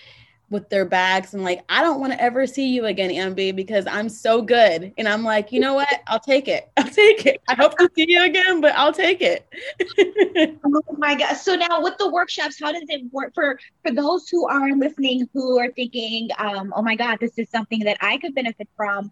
with 0.50 0.68
their 0.70 0.84
bags 0.84 1.34
and 1.34 1.44
like, 1.44 1.62
I 1.68 1.82
don't 1.82 2.00
want 2.00 2.12
to 2.12 2.22
ever 2.22 2.46
see 2.46 2.68
you 2.68 2.86
again, 2.86 3.10
Ambi, 3.10 3.54
because 3.54 3.86
I'm 3.86 4.08
so 4.08 4.40
good. 4.40 4.92
And 4.96 5.06
I'm 5.06 5.22
like, 5.22 5.52
you 5.52 5.60
know 5.60 5.74
what? 5.74 5.88
I'll 6.06 6.20
take 6.20 6.48
it. 6.48 6.70
I'll 6.76 6.84
take 6.84 7.26
it. 7.26 7.42
I 7.48 7.54
hope 7.54 7.76
to 7.78 7.90
see 7.94 8.06
you 8.08 8.22
again, 8.24 8.60
but 8.60 8.74
I'll 8.74 8.92
take 8.92 9.20
it. 9.20 9.46
oh 10.64 10.96
my 10.96 11.14
God. 11.14 11.34
So 11.34 11.54
now 11.54 11.82
with 11.82 11.98
the 11.98 12.10
workshops, 12.10 12.58
how 12.60 12.72
does 12.72 12.84
it 12.88 13.02
work 13.12 13.34
for 13.34 13.58
for 13.84 13.92
those 13.92 14.28
who 14.28 14.48
are 14.48 14.72
listening 14.72 15.28
who 15.34 15.58
are 15.58 15.70
thinking, 15.72 16.30
um, 16.38 16.72
oh 16.74 16.82
my 16.82 16.96
God, 16.96 17.18
this 17.20 17.38
is 17.38 17.50
something 17.50 17.80
that 17.80 17.98
I 18.00 18.16
could 18.18 18.34
benefit 18.34 18.68
from? 18.76 19.10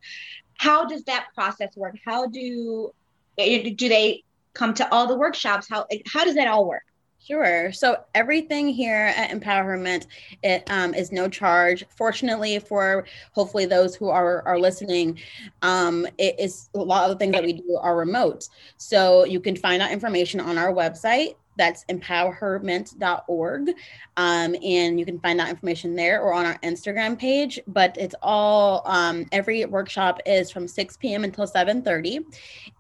How 0.59 0.87
does 0.87 1.05
that 1.05 1.27
process 1.35 1.77
work? 1.77 1.97
How 2.05 2.29
do 2.29 2.93
eh, 3.37 3.75
do 3.77 3.89
they 3.91 4.25
come 4.55 4.73
to 4.75 4.91
all 4.91 5.07
the 5.07 5.17
workshops? 5.17 5.69
How 5.69 5.87
how 6.07 6.25
does 6.25 6.37
that 6.37 6.49
all 6.49 6.67
work? 6.67 6.83
Sure. 7.27 7.73
So 7.73 8.05
everything 8.15 8.69
here 8.69 9.13
at 9.17 9.31
Empowerment 9.31 10.07
it 10.45 10.63
um, 10.71 10.95
is 10.95 11.11
no 11.11 11.29
charge. 11.29 11.85
Fortunately, 11.89 12.61
for 12.61 13.05
hopefully 13.33 13.67
those 13.67 13.97
who 13.97 14.09
are 14.09 14.47
are 14.47 14.61
listening, 14.61 15.19
um, 15.63 16.07
it 16.19 16.39
is 16.39 16.69
a 16.75 16.79
lot 16.79 17.05
of 17.05 17.11
the 17.11 17.17
things 17.19 17.33
that 17.33 17.43
we 17.43 17.55
do 17.55 17.79
are 17.81 17.97
remote. 17.97 18.49
So 18.77 19.25
you 19.25 19.41
can 19.41 19.57
find 19.57 19.83
out 19.83 19.91
information 19.91 20.39
on 20.39 20.57
our 20.57 20.73
website. 20.73 21.35
That's 21.59 21.85
empowerment.org. 21.87 23.69
Um, 24.17 24.57
and 24.63 25.01
you 25.01 25.07
can 25.07 25.19
find 25.19 25.41
that 25.41 25.49
information 25.49 25.97
there 25.97 26.21
or 26.21 26.33
on 26.33 26.47
our 26.47 26.59
Instagram 26.59 27.19
page. 27.19 27.59
But 27.67 27.97
it's 27.99 28.15
all, 28.23 28.83
um, 28.85 29.27
every 29.33 29.65
workshop 29.65 30.21
is 30.27 30.51
from 30.51 30.69
6 30.69 30.97
p.m. 30.99 31.25
until 31.25 31.47
7.30. 31.47 32.25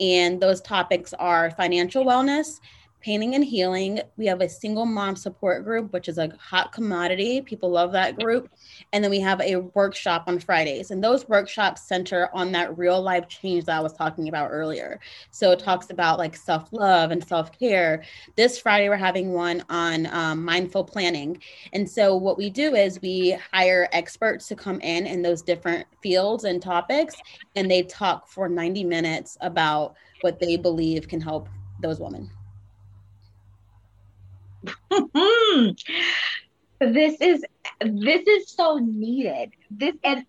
And 0.00 0.40
those 0.40 0.60
topics 0.60 1.14
are 1.14 1.50
financial 1.52 2.04
wellness, 2.04 2.60
Painting 3.00 3.34
and 3.34 3.44
Healing. 3.44 4.00
We 4.16 4.26
have 4.26 4.40
a 4.40 4.48
single 4.48 4.86
mom 4.86 5.16
support 5.16 5.64
group, 5.64 5.92
which 5.92 6.08
is 6.08 6.18
a 6.18 6.30
hot 6.38 6.72
commodity. 6.72 7.40
People 7.40 7.70
love 7.70 7.92
that 7.92 8.18
group. 8.18 8.48
And 8.92 9.02
then 9.02 9.10
we 9.10 9.20
have 9.20 9.40
a 9.40 9.56
workshop 9.56 10.24
on 10.26 10.38
Fridays. 10.38 10.90
And 10.90 11.02
those 11.02 11.28
workshops 11.28 11.82
center 11.82 12.28
on 12.32 12.52
that 12.52 12.76
real 12.76 13.00
life 13.00 13.28
change 13.28 13.64
that 13.66 13.78
I 13.78 13.80
was 13.80 13.92
talking 13.92 14.28
about 14.28 14.50
earlier. 14.50 14.98
So 15.30 15.52
it 15.52 15.60
talks 15.60 15.90
about 15.90 16.18
like 16.18 16.34
self 16.36 16.72
love 16.72 17.10
and 17.10 17.26
self 17.26 17.56
care. 17.56 18.02
This 18.34 18.58
Friday, 18.58 18.88
we're 18.88 18.96
having 18.96 19.32
one 19.32 19.64
on 19.68 20.06
um, 20.06 20.44
mindful 20.44 20.84
planning. 20.84 21.40
And 21.72 21.88
so 21.88 22.16
what 22.16 22.38
we 22.38 22.50
do 22.50 22.74
is 22.74 23.00
we 23.00 23.36
hire 23.52 23.88
experts 23.92 24.48
to 24.48 24.56
come 24.56 24.80
in 24.80 25.06
in 25.06 25.22
those 25.22 25.42
different 25.42 25.86
fields 26.02 26.44
and 26.44 26.60
topics, 26.60 27.14
and 27.54 27.70
they 27.70 27.82
talk 27.82 28.28
for 28.28 28.48
90 28.48 28.84
minutes 28.84 29.36
about 29.40 29.94
what 30.22 30.40
they 30.40 30.56
believe 30.56 31.08
can 31.08 31.20
help 31.20 31.48
those 31.80 32.00
women. 32.00 32.30
this 36.80 37.16
is 37.20 37.44
this 37.80 38.26
is 38.26 38.50
so 38.50 38.78
needed. 38.78 39.52
This 39.70 39.94
and 40.04 40.24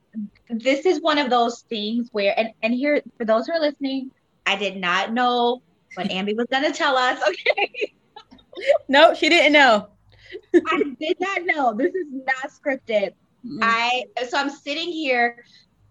this 0.50 0.86
is 0.86 1.02
one 1.02 1.18
of 1.18 1.30
those 1.30 1.62
things 1.62 2.10
where 2.12 2.38
and 2.38 2.50
and 2.64 2.74
here 2.74 3.02
for 3.18 3.26
those 3.26 3.48
who 3.48 3.54
are 3.54 3.60
listening, 3.60 4.12
I 4.46 4.56
did 4.56 4.78
not 4.78 5.14
know 5.14 5.62
what 5.96 6.08
Ambi 6.12 6.36
was 6.36 6.48
gonna 6.52 6.74
tell 6.74 6.98
us. 6.98 7.20
Okay. 7.28 7.94
no, 8.88 9.14
she 9.14 9.30
didn't 9.30 9.54
know. 9.54 9.90
I 10.54 10.84
did 11.00 11.18
not 11.20 11.46
know. 11.46 11.74
This 11.74 11.94
is 11.94 12.08
not 12.12 12.52
scripted. 12.52 13.14
Mm-hmm. 13.46 13.60
I 13.62 14.06
so 14.28 14.38
I'm 14.38 14.50
sitting 14.50 14.90
here 14.90 15.44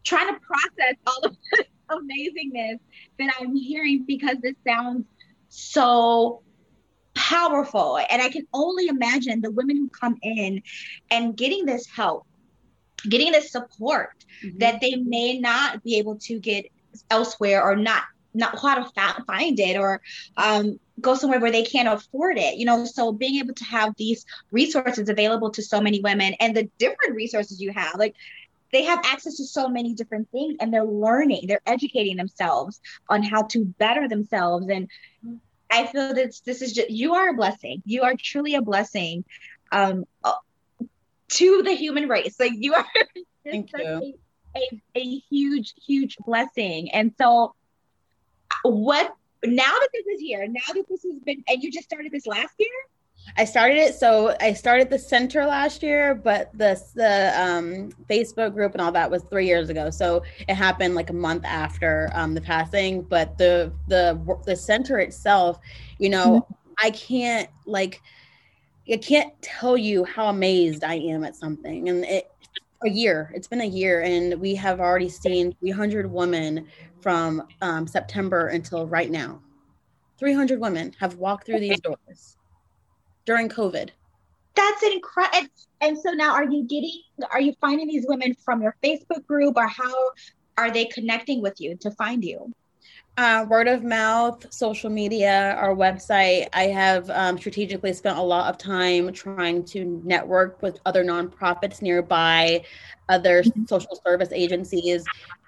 trying 0.04 0.32
to 0.32 0.40
process 0.40 0.96
all 1.06 1.20
of 1.24 1.36
this 1.52 1.66
amazingness 1.90 2.78
that 3.18 3.34
I'm 3.38 3.54
hearing 3.54 4.04
because 4.06 4.36
this 4.42 4.54
sounds 4.66 5.04
so 5.48 6.42
powerful. 7.28 7.99
And 8.11 8.23
I 8.23 8.28
can 8.28 8.47
only 8.52 8.87
imagine 8.87 9.40
the 9.40 9.50
women 9.50 9.76
who 9.76 9.88
come 9.88 10.16
in 10.23 10.62
and 11.11 11.37
getting 11.37 11.66
this 11.66 11.87
help, 11.87 12.26
getting 13.09 13.33
this 13.33 13.50
support 13.50 14.25
mm-hmm. 14.45 14.59
that 14.59 14.80
they 14.80 14.97
may 14.97 15.38
not 15.38 15.83
be 15.83 15.99
able 15.99 16.16
to 16.21 16.38
get 16.38 16.66
elsewhere 17.11 17.62
or 17.62 17.76
not 17.76 18.04
not 18.33 18.59
how 18.59 18.75
to 18.75 19.25
find 19.25 19.59
it 19.59 19.78
or 19.78 20.02
um, 20.37 20.78
go 21.00 21.14
somewhere 21.14 21.40
where 21.40 21.50
they 21.50 21.62
can't 21.62 21.88
afford 21.88 22.37
it 22.37 22.56
you 22.56 22.66
know 22.66 22.85
so 22.85 23.12
being 23.12 23.37
able 23.37 23.54
to 23.54 23.64
have 23.64 23.95
these 23.97 24.26
resources 24.50 25.09
available 25.09 25.50
to 25.50 25.62
so 25.62 25.80
many 25.80 26.00
women 26.00 26.35
and 26.40 26.54
the 26.54 26.68
different 26.78 27.14
resources 27.14 27.61
you 27.61 27.73
have 27.73 27.95
like 27.97 28.14
they 28.73 28.83
have 28.83 28.99
access 29.04 29.37
to 29.37 29.45
so 29.45 29.68
many 29.68 29.95
different 29.95 30.30
things 30.30 30.56
and 30.61 30.73
they're 30.73 30.85
learning 30.85 31.47
they're 31.47 31.61
educating 31.66 32.16
themselves 32.16 32.80
on 33.09 33.23
how 33.23 33.42
to 33.42 33.64
better 33.64 34.09
themselves 34.09 34.66
and 34.68 34.88
I 35.70 35.87
feel 35.87 36.14
that 36.14 36.40
this 36.44 36.62
is 36.62 36.73
just 36.73 36.90
you 36.90 37.14
are 37.14 37.30
a 37.30 37.35
blessing. 37.35 37.82
You 37.85 38.02
are 38.02 38.14
truly 38.14 38.54
a 38.54 38.62
blessing 38.62 39.25
um, 39.73 40.04
uh, 40.23 40.35
to 41.28 41.62
the 41.62 41.75
human 41.75 42.08
race. 42.08 42.38
Like 42.38 42.52
you 42.54 42.75
are 42.75 42.87
Thank 43.50 43.70
you. 43.76 44.14
A, 44.56 44.58
a, 44.58 44.82
a 44.96 45.23
huge, 45.30 45.75
huge 45.87 46.16
blessing. 46.25 46.90
And 46.92 47.12
so, 47.18 47.54
what 48.62 49.14
now 49.44 49.62
that 49.64 49.88
this 49.92 50.06
is 50.06 50.20
here, 50.20 50.46
now 50.49 50.75
that 50.75 50.85
this 50.88 51.02
has 51.02 51.20
been, 51.25 51.44
and 51.49 51.62
you 51.62 51.70
just 51.70 51.85
started 51.85 52.12
this 52.12 52.26
last 52.26 52.54
year? 52.58 52.68
I 53.37 53.45
started 53.45 53.76
it. 53.76 53.95
So 53.95 54.35
I 54.40 54.52
started 54.52 54.88
the 54.90 54.99
center 54.99 55.45
last 55.45 55.83
year, 55.83 56.14
but 56.14 56.50
the 56.56 56.80
the 56.95 57.33
um, 57.40 57.90
Facebook 58.09 58.54
group 58.54 58.73
and 58.73 58.80
all 58.80 58.92
that 58.92 59.11
was 59.11 59.23
three 59.25 59.47
years 59.47 59.68
ago. 59.68 59.90
So 59.90 60.23
it 60.49 60.54
happened 60.54 60.95
like 60.95 61.11
a 61.11 61.14
month 61.14 61.45
after 61.45 62.11
um, 62.14 62.35
the 62.35 62.40
passing. 62.40 63.02
But 63.02 63.37
the 63.38 63.73
the 63.88 64.38
the 64.47 64.56
center 64.56 64.99
itself, 64.99 65.59
you 65.99 66.09
know, 66.09 66.40
mm-hmm. 66.40 66.52
I 66.83 66.90
can't 66.90 67.49
like 67.66 68.00
I 68.90 68.97
can't 68.97 69.33
tell 69.42 69.76
you 69.76 70.04
how 70.04 70.28
amazed 70.28 70.85
I 70.85 70.95
am 70.95 71.25
at 71.25 71.37
something. 71.37 71.88
And 71.88 72.04
it 72.04 72.30
a 72.85 72.90
year. 72.90 73.33
It's 73.35 73.49
been 73.49 73.62
a 73.62 73.66
year, 73.66 74.02
and 74.02 74.38
we 74.40 74.54
have 74.54 74.80
already 74.80 75.09
seen 75.09 75.54
300 75.61 76.11
women 76.11 76.66
from 77.00 77.42
um, 77.62 77.87
September 77.87 78.49
until 78.49 78.87
right 78.87 79.11
now. 79.11 79.40
300 80.18 80.61
women 80.61 80.95
have 80.99 81.16
walked 81.16 81.47
through 81.47 81.61
these 81.61 81.80
doors 81.80 82.35
during 83.26 83.49
COVID. 83.49 83.90
That's 84.54 84.83
incredible. 84.83 85.49
And, 85.83 85.99
so 85.99 86.12
now, 86.12 86.33
are 86.33 86.45
you 86.45 86.64
getting? 86.64 87.02
Are 87.30 87.40
you 87.40 87.52
finding 87.61 87.88
these 87.88 88.06
women 88.09 88.35
from 88.42 88.62
your 88.62 88.75
Facebook 88.83 89.26
group, 89.26 89.59
or 89.59 89.66
how 89.66 89.95
are 90.56 90.71
they 90.71 90.87
connecting 90.87 91.42
with 91.42 91.61
you 91.61 91.76
to 91.83 91.90
find 91.90 92.25
you? 92.25 92.50
Uh, 93.18 93.46
word 93.48 93.66
of 93.66 93.82
mouth, 93.82 94.44
social 94.52 94.90
media, 94.90 95.54
our 95.58 95.74
website. 95.74 96.48
I 96.52 96.64
have 96.64 97.08
um, 97.08 97.38
strategically 97.38 97.94
spent 97.94 98.18
a 98.18 98.22
lot 98.22 98.50
of 98.50 98.58
time 98.58 99.10
trying 99.10 99.64
to 99.66 100.02
network 100.04 100.60
with 100.60 100.80
other 100.84 101.02
nonprofits 101.02 101.80
nearby, 101.80 102.62
other 103.08 103.42
mm-hmm. 103.42 103.64
social 103.64 103.98
service 104.04 104.32
agencies. 104.32 105.02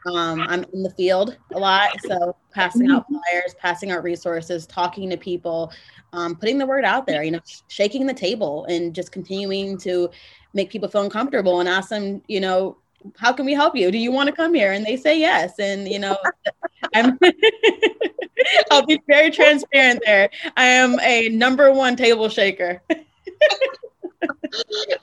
Um, 0.06 0.40
I'm 0.40 0.64
in 0.72 0.82
the 0.82 0.88
field 0.90 1.36
a 1.52 1.58
lot, 1.58 1.90
so 2.06 2.34
passing 2.54 2.90
out 2.90 3.04
mm-hmm. 3.04 3.16
flyers, 3.16 3.54
passing 3.58 3.90
out 3.90 4.02
resources, 4.02 4.66
talking 4.66 5.10
to 5.10 5.18
people, 5.18 5.70
um, 6.14 6.36
putting 6.36 6.56
the 6.56 6.66
word 6.66 6.86
out 6.86 7.06
there, 7.06 7.22
you 7.22 7.32
know, 7.32 7.40
shaking 7.68 8.06
the 8.06 8.14
table 8.14 8.64
and 8.64 8.94
just 8.94 9.12
continuing 9.12 9.76
to 9.78 10.08
make 10.54 10.70
people 10.70 10.88
feel 10.88 11.02
uncomfortable 11.02 11.60
and 11.60 11.68
ask 11.68 11.90
them, 11.90 12.22
you 12.28 12.40
know, 12.40 12.78
how 13.16 13.32
can 13.32 13.46
we 13.46 13.54
help 13.54 13.76
you? 13.76 13.90
Do 13.90 13.98
you 13.98 14.12
want 14.12 14.28
to 14.28 14.34
come 14.34 14.54
here? 14.54 14.72
And 14.72 14.84
they 14.84 14.96
say 14.96 15.18
yes. 15.18 15.58
And 15.58 15.88
you 15.88 15.98
know, 15.98 16.16
I'm 16.94 17.18
I'll 18.70 18.86
be 18.86 19.00
very 19.06 19.30
transparent 19.30 20.02
there. 20.04 20.30
I 20.56 20.64
am 20.64 20.98
a 21.00 21.28
number 21.28 21.72
one 21.72 21.96
table 21.96 22.28
shaker. 22.28 22.82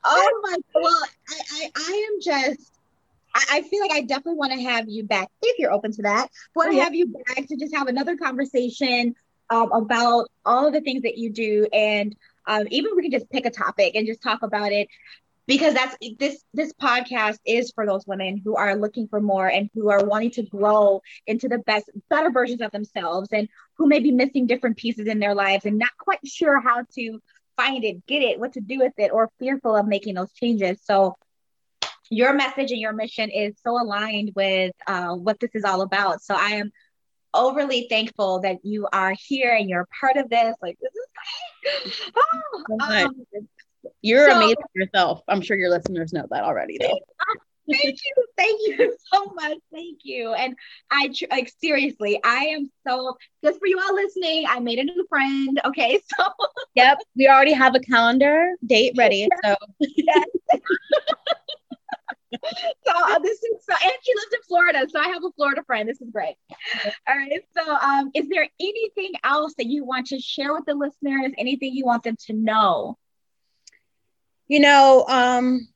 oh 0.04 0.42
my 0.44 0.58
well, 0.74 1.02
I, 1.30 1.40
I, 1.52 1.70
I 1.76 2.10
am 2.12 2.22
just 2.22 2.72
I, 3.34 3.46
I 3.52 3.62
feel 3.64 3.82
like 3.82 3.92
I 3.92 4.02
definitely 4.02 4.36
want 4.36 4.54
to 4.54 4.62
have 4.62 4.88
you 4.90 5.04
back 5.04 5.30
if 5.42 5.60
you're 5.60 5.72
open 5.72 5.92
to 5.94 6.02
that. 6.04 6.30
Want 6.56 6.72
to 6.72 6.80
have 6.80 6.96
you 6.96 7.08
back 7.08 7.48
to 7.48 7.56
just 7.58 7.76
have 7.76 7.88
another 7.88 8.18
conversation 8.18 9.16
um, 9.50 9.72
about 9.72 10.30
all 10.46 10.68
of 10.68 10.74
the 10.74 10.82
things 10.82 11.04
that 11.04 11.18
you 11.18 11.30
do 11.30 11.68
and 11.72 12.16
um, 12.48 12.68
even 12.70 12.96
we 12.96 13.02
can 13.02 13.12
just 13.12 13.30
pick 13.30 13.46
a 13.46 13.50
topic 13.50 13.96
and 13.96 14.06
just 14.08 14.22
talk 14.22 14.44
about 14.44 14.72
it 14.72 14.88
because 15.48 15.74
that's 15.74 15.96
this 16.20 16.44
this 16.54 16.74
podcast 16.74 17.38
is 17.46 17.72
for 17.74 17.86
those 17.86 18.06
women 18.08 18.42
who 18.44 18.56
are 18.56 18.76
looking 18.76 19.08
for 19.08 19.22
more 19.22 19.48
and 19.48 19.70
who 19.74 19.90
are 19.90 20.04
wanting 20.04 20.32
to 20.32 20.44
grow 20.44 21.02
into 21.28 21.48
the 21.48 21.60
best 21.60 21.90
better 22.10 22.32
versions 22.32 22.62
of 22.62 22.72
themselves 22.72 23.30
and 23.32 23.48
who 23.78 23.88
may 23.88 24.00
be 24.00 24.12
missing 24.12 24.48
different 24.48 24.78
pieces 24.78 25.08
in 25.08 25.20
their 25.20 25.36
lives 25.36 25.66
and 25.66 25.78
not 25.78 25.92
quite 26.00 26.26
sure 26.26 26.60
how 26.60 26.84
to 26.94 27.20
find 27.58 27.84
it 27.84 28.06
get 28.06 28.22
it 28.22 28.40
what 28.40 28.54
to 28.54 28.62
do 28.62 28.80
with 28.80 28.94
it 28.98 29.12
or 29.12 29.30
fearful 29.40 29.76
of 29.76 29.88
making 29.88 30.16
those 30.16 30.32
changes. 30.34 30.80
So 30.84 31.16
your 32.10 32.34
message 32.34 32.72
and 32.72 32.80
your 32.80 32.94
mission 32.94 33.30
is 33.30 33.56
so 33.64 33.72
aligned 33.82 34.32
with 34.36 34.74
uh, 34.88 35.14
what 35.16 35.40
this 35.40 35.52
is 35.54 35.64
all 35.64 35.82
about. 35.82 36.22
So 36.22 36.36
i 36.36 36.52
am 36.52 36.72
overly 37.34 37.88
thankful 37.90 38.40
that 38.42 38.58
you 38.64 38.88
are 38.94 39.14
here 39.28 39.54
and 39.54 39.70
you're 39.70 39.88
part 40.00 40.18
of 40.18 40.30
this. 40.30 40.56
Like 40.62 40.78
this 40.82 40.94
is 40.94 41.08
great. 41.14 42.12
Oh, 42.18 43.06
um, 43.06 43.26
You're 44.02 44.30
so, 44.30 44.38
amazing 44.38 44.56
yourself. 44.74 45.22
I'm 45.28 45.42
sure 45.42 45.58
your 45.58 45.70
listeners 45.70 46.14
know 46.14 46.26
that 46.30 46.44
already, 46.44 46.78
though. 46.80 47.00
thank 47.72 47.84
you, 47.86 48.26
thank 48.38 48.62
you 48.68 48.96
so 49.14 49.26
much, 49.34 49.58
thank 49.72 50.00
you. 50.04 50.34
And 50.34 50.56
I 50.92 51.14
like 51.32 51.52
seriously, 51.62 52.20
I 52.24 52.46
am 52.46 52.70
so 52.88 53.18
just 53.44 53.60
for 53.60 53.68
you 53.68 53.80
all 53.80 53.96
listening. 53.96 54.46
I 54.48 54.60
made 54.60 54.80
a 54.80 54.84
new 54.84 55.06
friend. 55.10 55.60
Okay, 55.66 56.00
so 56.18 56.26
yep, 56.76 56.98
we 57.16 57.28
already 57.28 57.54
have 57.54 57.76
a 57.76 57.80
calendar 57.80 58.54
date 58.66 58.94
ready. 58.98 59.28
So 59.44 59.56
yes. 59.80 60.26
so 62.86 62.94
uh, 62.94 63.20
this 63.20 63.38
is 63.44 63.66
so, 63.68 63.74
and 63.84 63.94
she 64.04 64.14
lives 64.14 64.34
in 64.34 64.42
Florida, 64.48 64.86
so 64.90 65.00
I 65.00 65.08
have 65.10 65.24
a 65.24 65.32
Florida 65.36 65.64
friend. 65.66 65.88
This 65.88 66.02
is 66.02 66.10
great. 66.12 66.36
All 67.08 67.16
right. 67.16 67.42
So, 67.56 67.76
um, 67.76 68.12
is 68.14 68.28
there 68.30 68.48
anything 68.60 69.12
else 69.24 69.54
that 69.58 69.68
you 69.68 69.86
want 69.86 70.08
to 70.08 70.20
share 70.20 70.54
with 70.54 70.66
the 70.66 70.76
listeners? 70.76 71.32
Anything 71.38 71.74
you 71.74 71.86
want 71.86 72.04
them 72.04 72.18
to 72.28 72.34
know? 72.34 72.98
You 74.48 74.60
know, 74.60 75.06
um, 75.08 75.68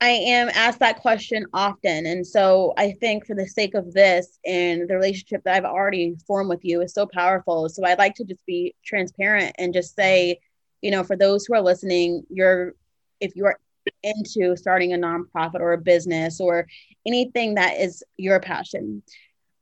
I 0.00 0.10
am 0.10 0.50
asked 0.54 0.78
that 0.78 1.00
question 1.00 1.46
often, 1.52 2.06
and 2.06 2.24
so 2.24 2.72
I 2.76 2.92
think 2.92 3.26
for 3.26 3.34
the 3.34 3.46
sake 3.46 3.74
of 3.74 3.92
this 3.92 4.38
and 4.46 4.88
the 4.88 4.94
relationship 4.94 5.42
that 5.44 5.56
I've 5.56 5.64
already 5.64 6.14
formed 6.24 6.48
with 6.48 6.64
you 6.64 6.80
is 6.82 6.94
so 6.94 7.06
powerful. 7.06 7.68
So 7.68 7.84
I'd 7.84 7.98
like 7.98 8.14
to 8.16 8.24
just 8.24 8.46
be 8.46 8.74
transparent 8.84 9.56
and 9.58 9.74
just 9.74 9.96
say, 9.96 10.38
you 10.82 10.92
know, 10.92 11.02
for 11.02 11.16
those 11.16 11.44
who 11.44 11.54
are 11.54 11.60
listening, 11.60 12.24
you're 12.30 12.74
if 13.20 13.34
you 13.34 13.46
are 13.46 13.58
into 14.02 14.56
starting 14.56 14.92
a 14.92 14.96
nonprofit 14.96 15.60
or 15.60 15.72
a 15.72 15.78
business 15.78 16.40
or 16.40 16.68
anything 17.06 17.54
that 17.54 17.78
is 17.78 18.04
your 18.16 18.38
passion, 18.38 19.02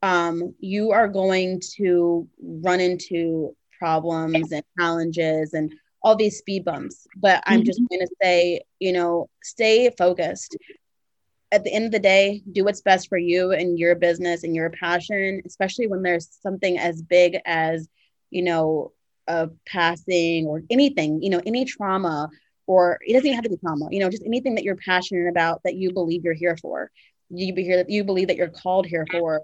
um, 0.03 0.53
you 0.59 0.91
are 0.91 1.07
going 1.07 1.59
to 1.77 2.27
run 2.41 2.79
into 2.79 3.55
problems 3.79 4.51
and 4.51 4.63
challenges 4.79 5.53
and 5.53 5.73
all 6.01 6.15
these 6.15 6.37
speed 6.37 6.65
bumps. 6.65 7.07
But 7.15 7.43
I'm 7.45 7.63
just 7.63 7.79
mm-hmm. 7.79 7.95
going 7.95 8.07
to 8.07 8.15
say, 8.21 8.61
you 8.79 8.93
know, 8.93 9.29
stay 9.43 9.89
focused. 9.97 10.57
At 11.51 11.63
the 11.63 11.73
end 11.73 11.85
of 11.85 11.91
the 11.91 11.99
day, 11.99 12.43
do 12.51 12.65
what's 12.65 12.81
best 12.81 13.07
for 13.07 13.17
you 13.17 13.51
and 13.51 13.79
your 13.79 13.95
business 13.95 14.43
and 14.43 14.53
your 14.53 14.69
passion, 14.69 15.41
especially 15.45 15.87
when 15.87 16.01
there's 16.01 16.27
something 16.41 16.77
as 16.77 17.01
big 17.01 17.37
as, 17.45 17.87
you 18.31 18.41
know, 18.41 18.91
a 19.27 19.49
passing 19.65 20.45
or 20.45 20.63
anything, 20.69 21.21
you 21.23 21.29
know, 21.29 21.41
any 21.45 21.63
trauma 21.63 22.29
or 22.65 22.99
it 23.01 23.13
doesn't 23.13 23.25
even 23.25 23.35
have 23.35 23.45
to 23.45 23.49
be 23.49 23.57
trauma, 23.57 23.87
you 23.91 23.99
know, 23.99 24.09
just 24.09 24.25
anything 24.25 24.55
that 24.55 24.63
you're 24.65 24.75
passionate 24.75 25.29
about 25.29 25.61
that 25.63 25.75
you 25.75 25.93
believe 25.93 26.23
you're 26.23 26.33
here 26.33 26.57
for. 26.57 26.91
You 27.29 27.53
be 27.53 27.63
here 27.63 27.77
that 27.77 27.89
you 27.89 28.03
believe 28.03 28.27
that 28.27 28.37
you're 28.37 28.49
called 28.49 28.85
here 28.85 29.05
for. 29.09 29.41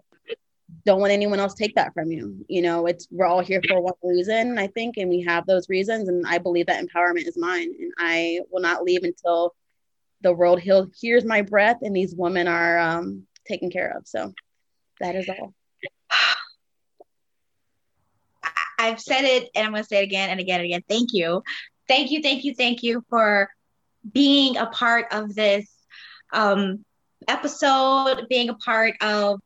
Don't 0.86 1.01
let 1.01 1.12
anyone 1.12 1.39
else 1.39 1.53
take 1.53 1.75
that 1.75 1.94
from 1.94 2.12
you. 2.12 2.46
You 2.48 2.62
know, 2.62 2.86
it's 2.88 3.08
we're 3.12 3.25
all 3.25 3.42
here 3.42 3.62
for 3.68 3.82
one 3.82 3.94
reason, 4.03 4.58
I 4.58 4.68
think, 4.68 4.98
and 4.98 5.10
we 5.10 5.22
have 5.22 5.46
those 5.46 5.70
reasons. 5.70 6.10
And 6.10 6.25
I 6.27 6.38
believe 6.38 6.65
that 6.68 6.84
empowerment 6.84 7.27
is 7.27 7.38
mine. 7.38 7.74
And 7.80 7.94
I 7.98 8.42
will 8.51 8.62
not 8.62 8.84
leave 8.84 9.03
until 9.03 9.56
the 10.22 10.34
world 10.34 10.62
hears 10.62 11.25
my 11.25 11.42
breath 11.42 11.77
and 11.82 11.96
these 11.96 12.15
women 12.15 12.48
are 12.48 12.80
um, 12.80 13.24
taken 13.46 13.70
care 13.70 13.98
of. 13.98 14.08
So 14.08 14.34
that 15.00 15.15
is 15.15 15.27
all. 15.30 15.53
I've 18.80 19.00
said 19.00 19.24
it 19.24 19.50
and 19.56 19.65
I'm 19.65 19.72
going 19.72 19.84
to 19.84 19.88
say 19.88 20.00
it 20.00 20.03
again 20.03 20.30
and 20.30 20.39
again 20.39 20.60
and 20.60 20.65
again. 20.65 20.84
Thank 20.88 21.10
you 21.13 21.42
thank 21.88 22.12
you, 22.12 22.22
thank 22.22 22.44
you, 22.44 22.56
thank 22.56 22.84
you 22.84 23.03
for 23.10 23.50
being 24.12 24.58
a 24.58 24.68
part 24.68 25.08
of 25.12 25.34
this 25.36 25.70
um, 26.32 26.84
episode, 27.27 28.27
being 28.30 28.50
a 28.50 28.56
part 28.56 28.96
of 29.01 29.39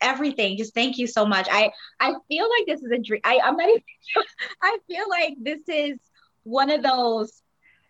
everything. 0.00 0.56
Just 0.56 0.74
thank 0.74 0.98
you 0.98 1.06
so 1.06 1.26
much. 1.26 1.48
I 1.50 1.70
I 2.00 2.14
feel 2.28 2.48
like 2.48 2.66
this 2.66 2.82
is 2.82 2.90
a 2.90 2.98
dream. 2.98 3.20
I, 3.24 3.40
I'm 3.42 3.56
not 3.56 3.68
even. 3.68 3.82
I 4.62 4.78
feel 4.88 5.08
like 5.08 5.34
this 5.40 5.60
is 5.68 5.98
one 6.44 6.70
of 6.70 6.82
those 6.82 7.42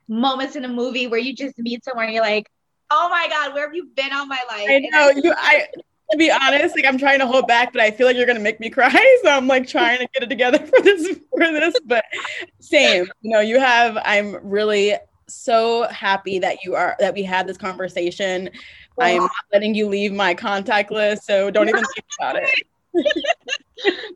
moments 0.09 0.57
in 0.57 0.65
a 0.65 0.69
movie 0.69 1.07
where 1.07 1.21
you 1.21 1.35
just 1.35 1.59
meet 1.59 1.85
someone 1.85 2.07
and 2.07 2.15
you're 2.15 2.23
like, 2.23 2.49
oh 2.91 3.09
my 3.09 3.27
god, 3.29 3.55
where 3.55 3.66
have 3.66 3.75
you 3.75 3.87
been 3.95 4.12
all 4.12 4.27
my 4.27 4.42
life? 4.49 4.68
I 4.68 4.83
know 4.90 5.11
you. 5.11 5.35
I 5.37 5.66
to 6.11 6.18
be 6.18 6.31
honest, 6.31 6.77
like 6.77 6.85
I'm 6.85 6.99
trying 6.99 7.18
to 7.21 7.27
hold 7.27 7.47
back, 7.47 7.73
but 7.73 7.81
I 7.81 7.90
feel 7.90 8.07
like 8.07 8.16
you're 8.16 8.27
gonna 8.27 8.40
make 8.40 8.61
me 8.61 8.71
cry. 8.71 8.90
So 9.23 9.31
I'm 9.31 9.47
like 9.47 9.66
trying 9.66 9.99
to 9.99 10.09
get 10.12 10.23
it 10.23 10.29
together 10.29 10.59
for 10.66 10.83
this 10.83 11.18
for 11.31 11.38
this. 11.38 11.75
But 11.85 12.05
same, 12.61 13.07
you 13.23 13.31
know, 13.31 13.40
you 13.40 13.59
have 13.59 13.99
I'm 14.05 14.37
really 14.42 14.95
so 15.29 15.85
happy 15.89 16.39
that 16.39 16.65
you 16.65 16.75
are 16.75 16.97
that 16.99 17.15
we 17.15 17.23
had 17.23 17.47
this 17.47 17.57
conversation. 17.57 18.51
I'm 18.99 19.21
oh. 19.21 19.25
not 19.25 19.31
letting 19.53 19.75
you 19.75 19.89
leave 19.89 20.13
my 20.13 20.35
contact 20.35 20.91
list, 20.91 21.27
so 21.27 21.51
don't 21.51 21.69
even 21.69 21.85
think 21.85 22.07
about 22.21 22.37
it. 22.37 22.49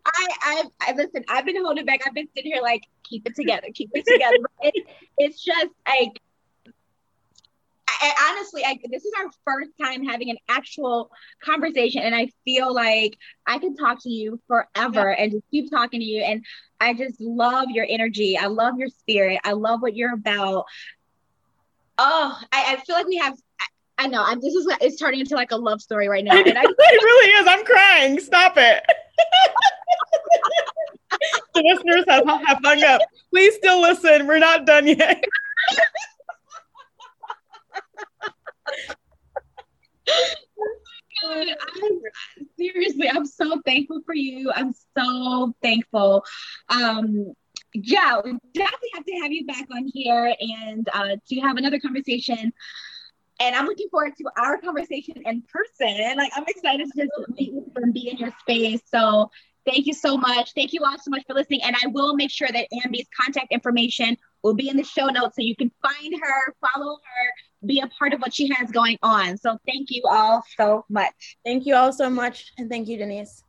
I, 0.06 0.28
I, 0.42 0.62
I 0.80 0.92
listen. 0.92 1.24
I've 1.28 1.44
been 1.44 1.62
holding 1.62 1.84
back. 1.84 2.00
I've 2.06 2.14
been 2.14 2.28
sitting 2.36 2.52
here 2.52 2.62
like, 2.62 2.82
keep 3.02 3.26
it 3.26 3.34
together, 3.34 3.68
keep 3.74 3.90
it 3.92 4.06
together. 4.06 4.36
it, 4.62 4.86
it's 5.18 5.42
just 5.42 5.70
like 5.86 6.20
I, 8.00 8.30
honestly, 8.30 8.64
I, 8.64 8.78
this 8.90 9.04
is 9.04 9.12
our 9.18 9.30
first 9.44 9.70
time 9.80 10.04
having 10.04 10.30
an 10.30 10.36
actual 10.48 11.10
conversation, 11.42 12.02
and 12.02 12.14
I 12.14 12.28
feel 12.44 12.72
like 12.72 13.18
I 13.46 13.58
can 13.58 13.76
talk 13.76 14.02
to 14.02 14.10
you 14.10 14.40
forever 14.46 15.10
yeah. 15.10 15.22
and 15.22 15.32
just 15.32 15.44
keep 15.50 15.70
talking 15.70 16.00
to 16.00 16.06
you. 16.06 16.22
And 16.22 16.44
I 16.80 16.94
just 16.94 17.20
love 17.20 17.70
your 17.70 17.86
energy. 17.88 18.38
I 18.38 18.46
love 18.46 18.78
your 18.78 18.88
spirit. 18.88 19.40
I 19.44 19.52
love 19.52 19.82
what 19.82 19.96
you're 19.96 20.14
about. 20.14 20.66
Oh, 21.98 22.38
I, 22.52 22.74
I 22.74 22.84
feel 22.84 22.96
like 22.96 23.06
we 23.06 23.16
have. 23.16 23.36
I, 23.60 23.66
I 24.04 24.06
know. 24.06 24.22
I'm, 24.24 24.40
this 24.40 24.54
is 24.54 24.66
it's 24.80 24.96
turning 24.96 25.20
into 25.20 25.34
like 25.34 25.50
a 25.50 25.56
love 25.56 25.82
story 25.82 26.08
right 26.08 26.24
now. 26.24 26.32
And 26.38 26.56
I, 26.56 26.62
it 26.62 26.76
really 26.78 27.30
is. 27.32 27.46
I'm 27.48 27.64
crying. 27.64 28.20
Stop 28.20 28.54
it. 28.56 28.82
the 31.54 31.62
listeners 31.62 32.04
have, 32.08 32.24
have 32.46 32.60
hung 32.64 32.84
up. 32.84 33.00
Please 33.30 33.54
still 33.56 33.80
listen. 33.80 34.26
We're 34.26 34.38
not 34.38 34.64
done 34.66 34.86
yet. 34.86 35.24
I'm, 41.24 42.00
seriously, 42.56 43.10
I'm 43.10 43.26
so 43.26 43.60
thankful 43.66 44.02
for 44.06 44.14
you. 44.14 44.52
I'm 44.54 44.72
so 44.96 45.52
thankful. 45.62 46.24
Um, 46.68 47.34
yeah, 47.74 48.20
we 48.24 48.32
definitely 48.54 48.88
have 48.94 49.04
to 49.04 49.12
have 49.22 49.32
you 49.32 49.46
back 49.46 49.66
on 49.74 49.90
here 49.92 50.34
and 50.40 50.88
uh, 50.92 51.16
to 51.28 51.40
have 51.40 51.56
another 51.56 51.78
conversation. 51.78 52.52
And 53.40 53.54
I'm 53.54 53.66
looking 53.66 53.88
forward 53.88 54.14
to 54.18 54.30
our 54.36 54.58
conversation 54.58 55.14
in 55.24 55.42
person. 55.42 56.16
Like 56.16 56.32
I'm 56.34 56.44
excited 56.48 56.90
to 56.92 57.06
just 57.06 57.30
meet 57.30 57.52
you 57.52 57.70
and 57.76 57.94
be 57.94 58.08
in 58.08 58.16
your 58.16 58.32
space. 58.40 58.80
So 58.92 59.30
thank 59.64 59.86
you 59.86 59.94
so 59.94 60.16
much. 60.16 60.54
Thank 60.54 60.72
you 60.72 60.80
all 60.84 60.98
so 60.98 61.10
much 61.10 61.22
for 61.26 61.34
listening. 61.34 61.62
And 61.62 61.76
I 61.76 61.86
will 61.88 62.16
make 62.16 62.30
sure 62.30 62.48
that 62.48 62.66
Ambi's 62.84 63.06
contact 63.18 63.52
information 63.52 64.16
will 64.42 64.54
be 64.54 64.68
in 64.68 64.76
the 64.76 64.84
show 64.84 65.06
notes 65.06 65.36
so 65.36 65.42
you 65.42 65.54
can 65.54 65.70
find 65.82 66.14
her, 66.20 66.54
follow 66.74 66.96
her, 66.96 67.66
be 67.66 67.80
a 67.80 67.86
part 67.98 68.12
of 68.12 68.20
what 68.20 68.34
she 68.34 68.52
has 68.54 68.70
going 68.70 68.98
on. 69.02 69.36
So 69.36 69.58
thank 69.66 69.88
you 69.90 70.02
all 70.08 70.42
so 70.56 70.84
much. 70.88 71.38
Thank 71.44 71.66
you 71.66 71.76
all 71.76 71.92
so 71.92 72.10
much. 72.10 72.52
And 72.58 72.68
thank 72.68 72.88
you, 72.88 72.98
Denise. 72.98 73.44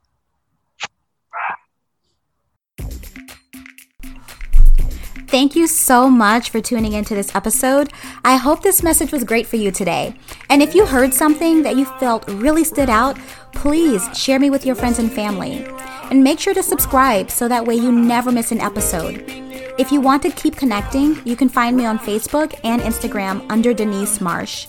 Thank 5.29 5.55
you 5.55 5.67
so 5.67 6.09
much 6.09 6.49
for 6.49 6.59
tuning 6.59 6.93
into 6.93 7.13
this 7.13 7.35
episode. 7.35 7.93
I 8.25 8.35
hope 8.35 8.63
this 8.63 8.81
message 8.81 9.11
was 9.11 9.23
great 9.23 9.45
for 9.45 9.57
you 9.57 9.69
today. 9.69 10.15
And 10.49 10.59
if 10.63 10.73
you 10.73 10.87
heard 10.87 11.13
something 11.13 11.61
that 11.61 11.75
you 11.75 11.85
felt 11.85 12.27
really 12.27 12.63
stood 12.63 12.89
out, 12.89 13.15
please 13.53 14.09
share 14.17 14.39
me 14.39 14.49
with 14.49 14.65
your 14.65 14.73
friends 14.73 14.97
and 14.97 15.11
family. 15.11 15.67
And 16.09 16.23
make 16.23 16.39
sure 16.39 16.55
to 16.55 16.63
subscribe 16.63 17.29
so 17.29 17.47
that 17.47 17.63
way 17.63 17.75
you 17.75 17.91
never 17.91 18.31
miss 18.31 18.51
an 18.51 18.59
episode. 18.59 19.23
If 19.77 19.91
you 19.91 20.01
want 20.01 20.23
to 20.23 20.31
keep 20.31 20.55
connecting, 20.55 21.21
you 21.27 21.35
can 21.35 21.47
find 21.47 21.77
me 21.77 21.85
on 21.85 21.99
Facebook 21.99 22.59
and 22.63 22.81
Instagram 22.81 23.45
under 23.51 23.71
Denise 23.71 24.19
Marsh. 24.19 24.65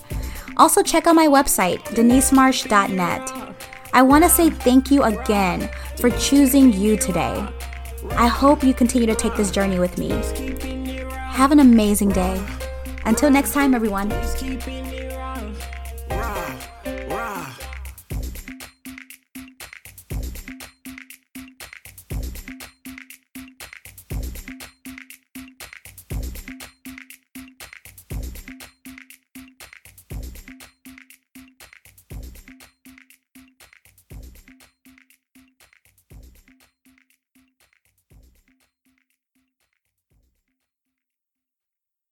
Also, 0.57 0.83
check 0.83 1.07
out 1.07 1.15
my 1.15 1.25
website, 1.25 1.79
denisemarsh.net. 1.85 3.55
I 3.93 4.03
want 4.03 4.23
to 4.25 4.29
say 4.29 4.51
thank 4.51 4.91
you 4.91 5.01
again 5.01 5.71
for 5.97 6.11
choosing 6.11 6.71
you 6.71 6.97
today. 6.97 7.47
I 8.11 8.27
hope 8.27 8.63
you 8.63 8.73
continue 8.73 9.07
to 9.07 9.15
take 9.15 9.35
this 9.35 9.51
journey 9.51 9.79
with 9.79 9.97
me. 9.97 10.09
Have 11.11 11.51
an 11.51 11.59
amazing 11.59 12.09
day. 12.09 12.41
Until 13.05 13.29
next 13.31 13.53
time, 13.53 13.73
everyone. 13.73 14.11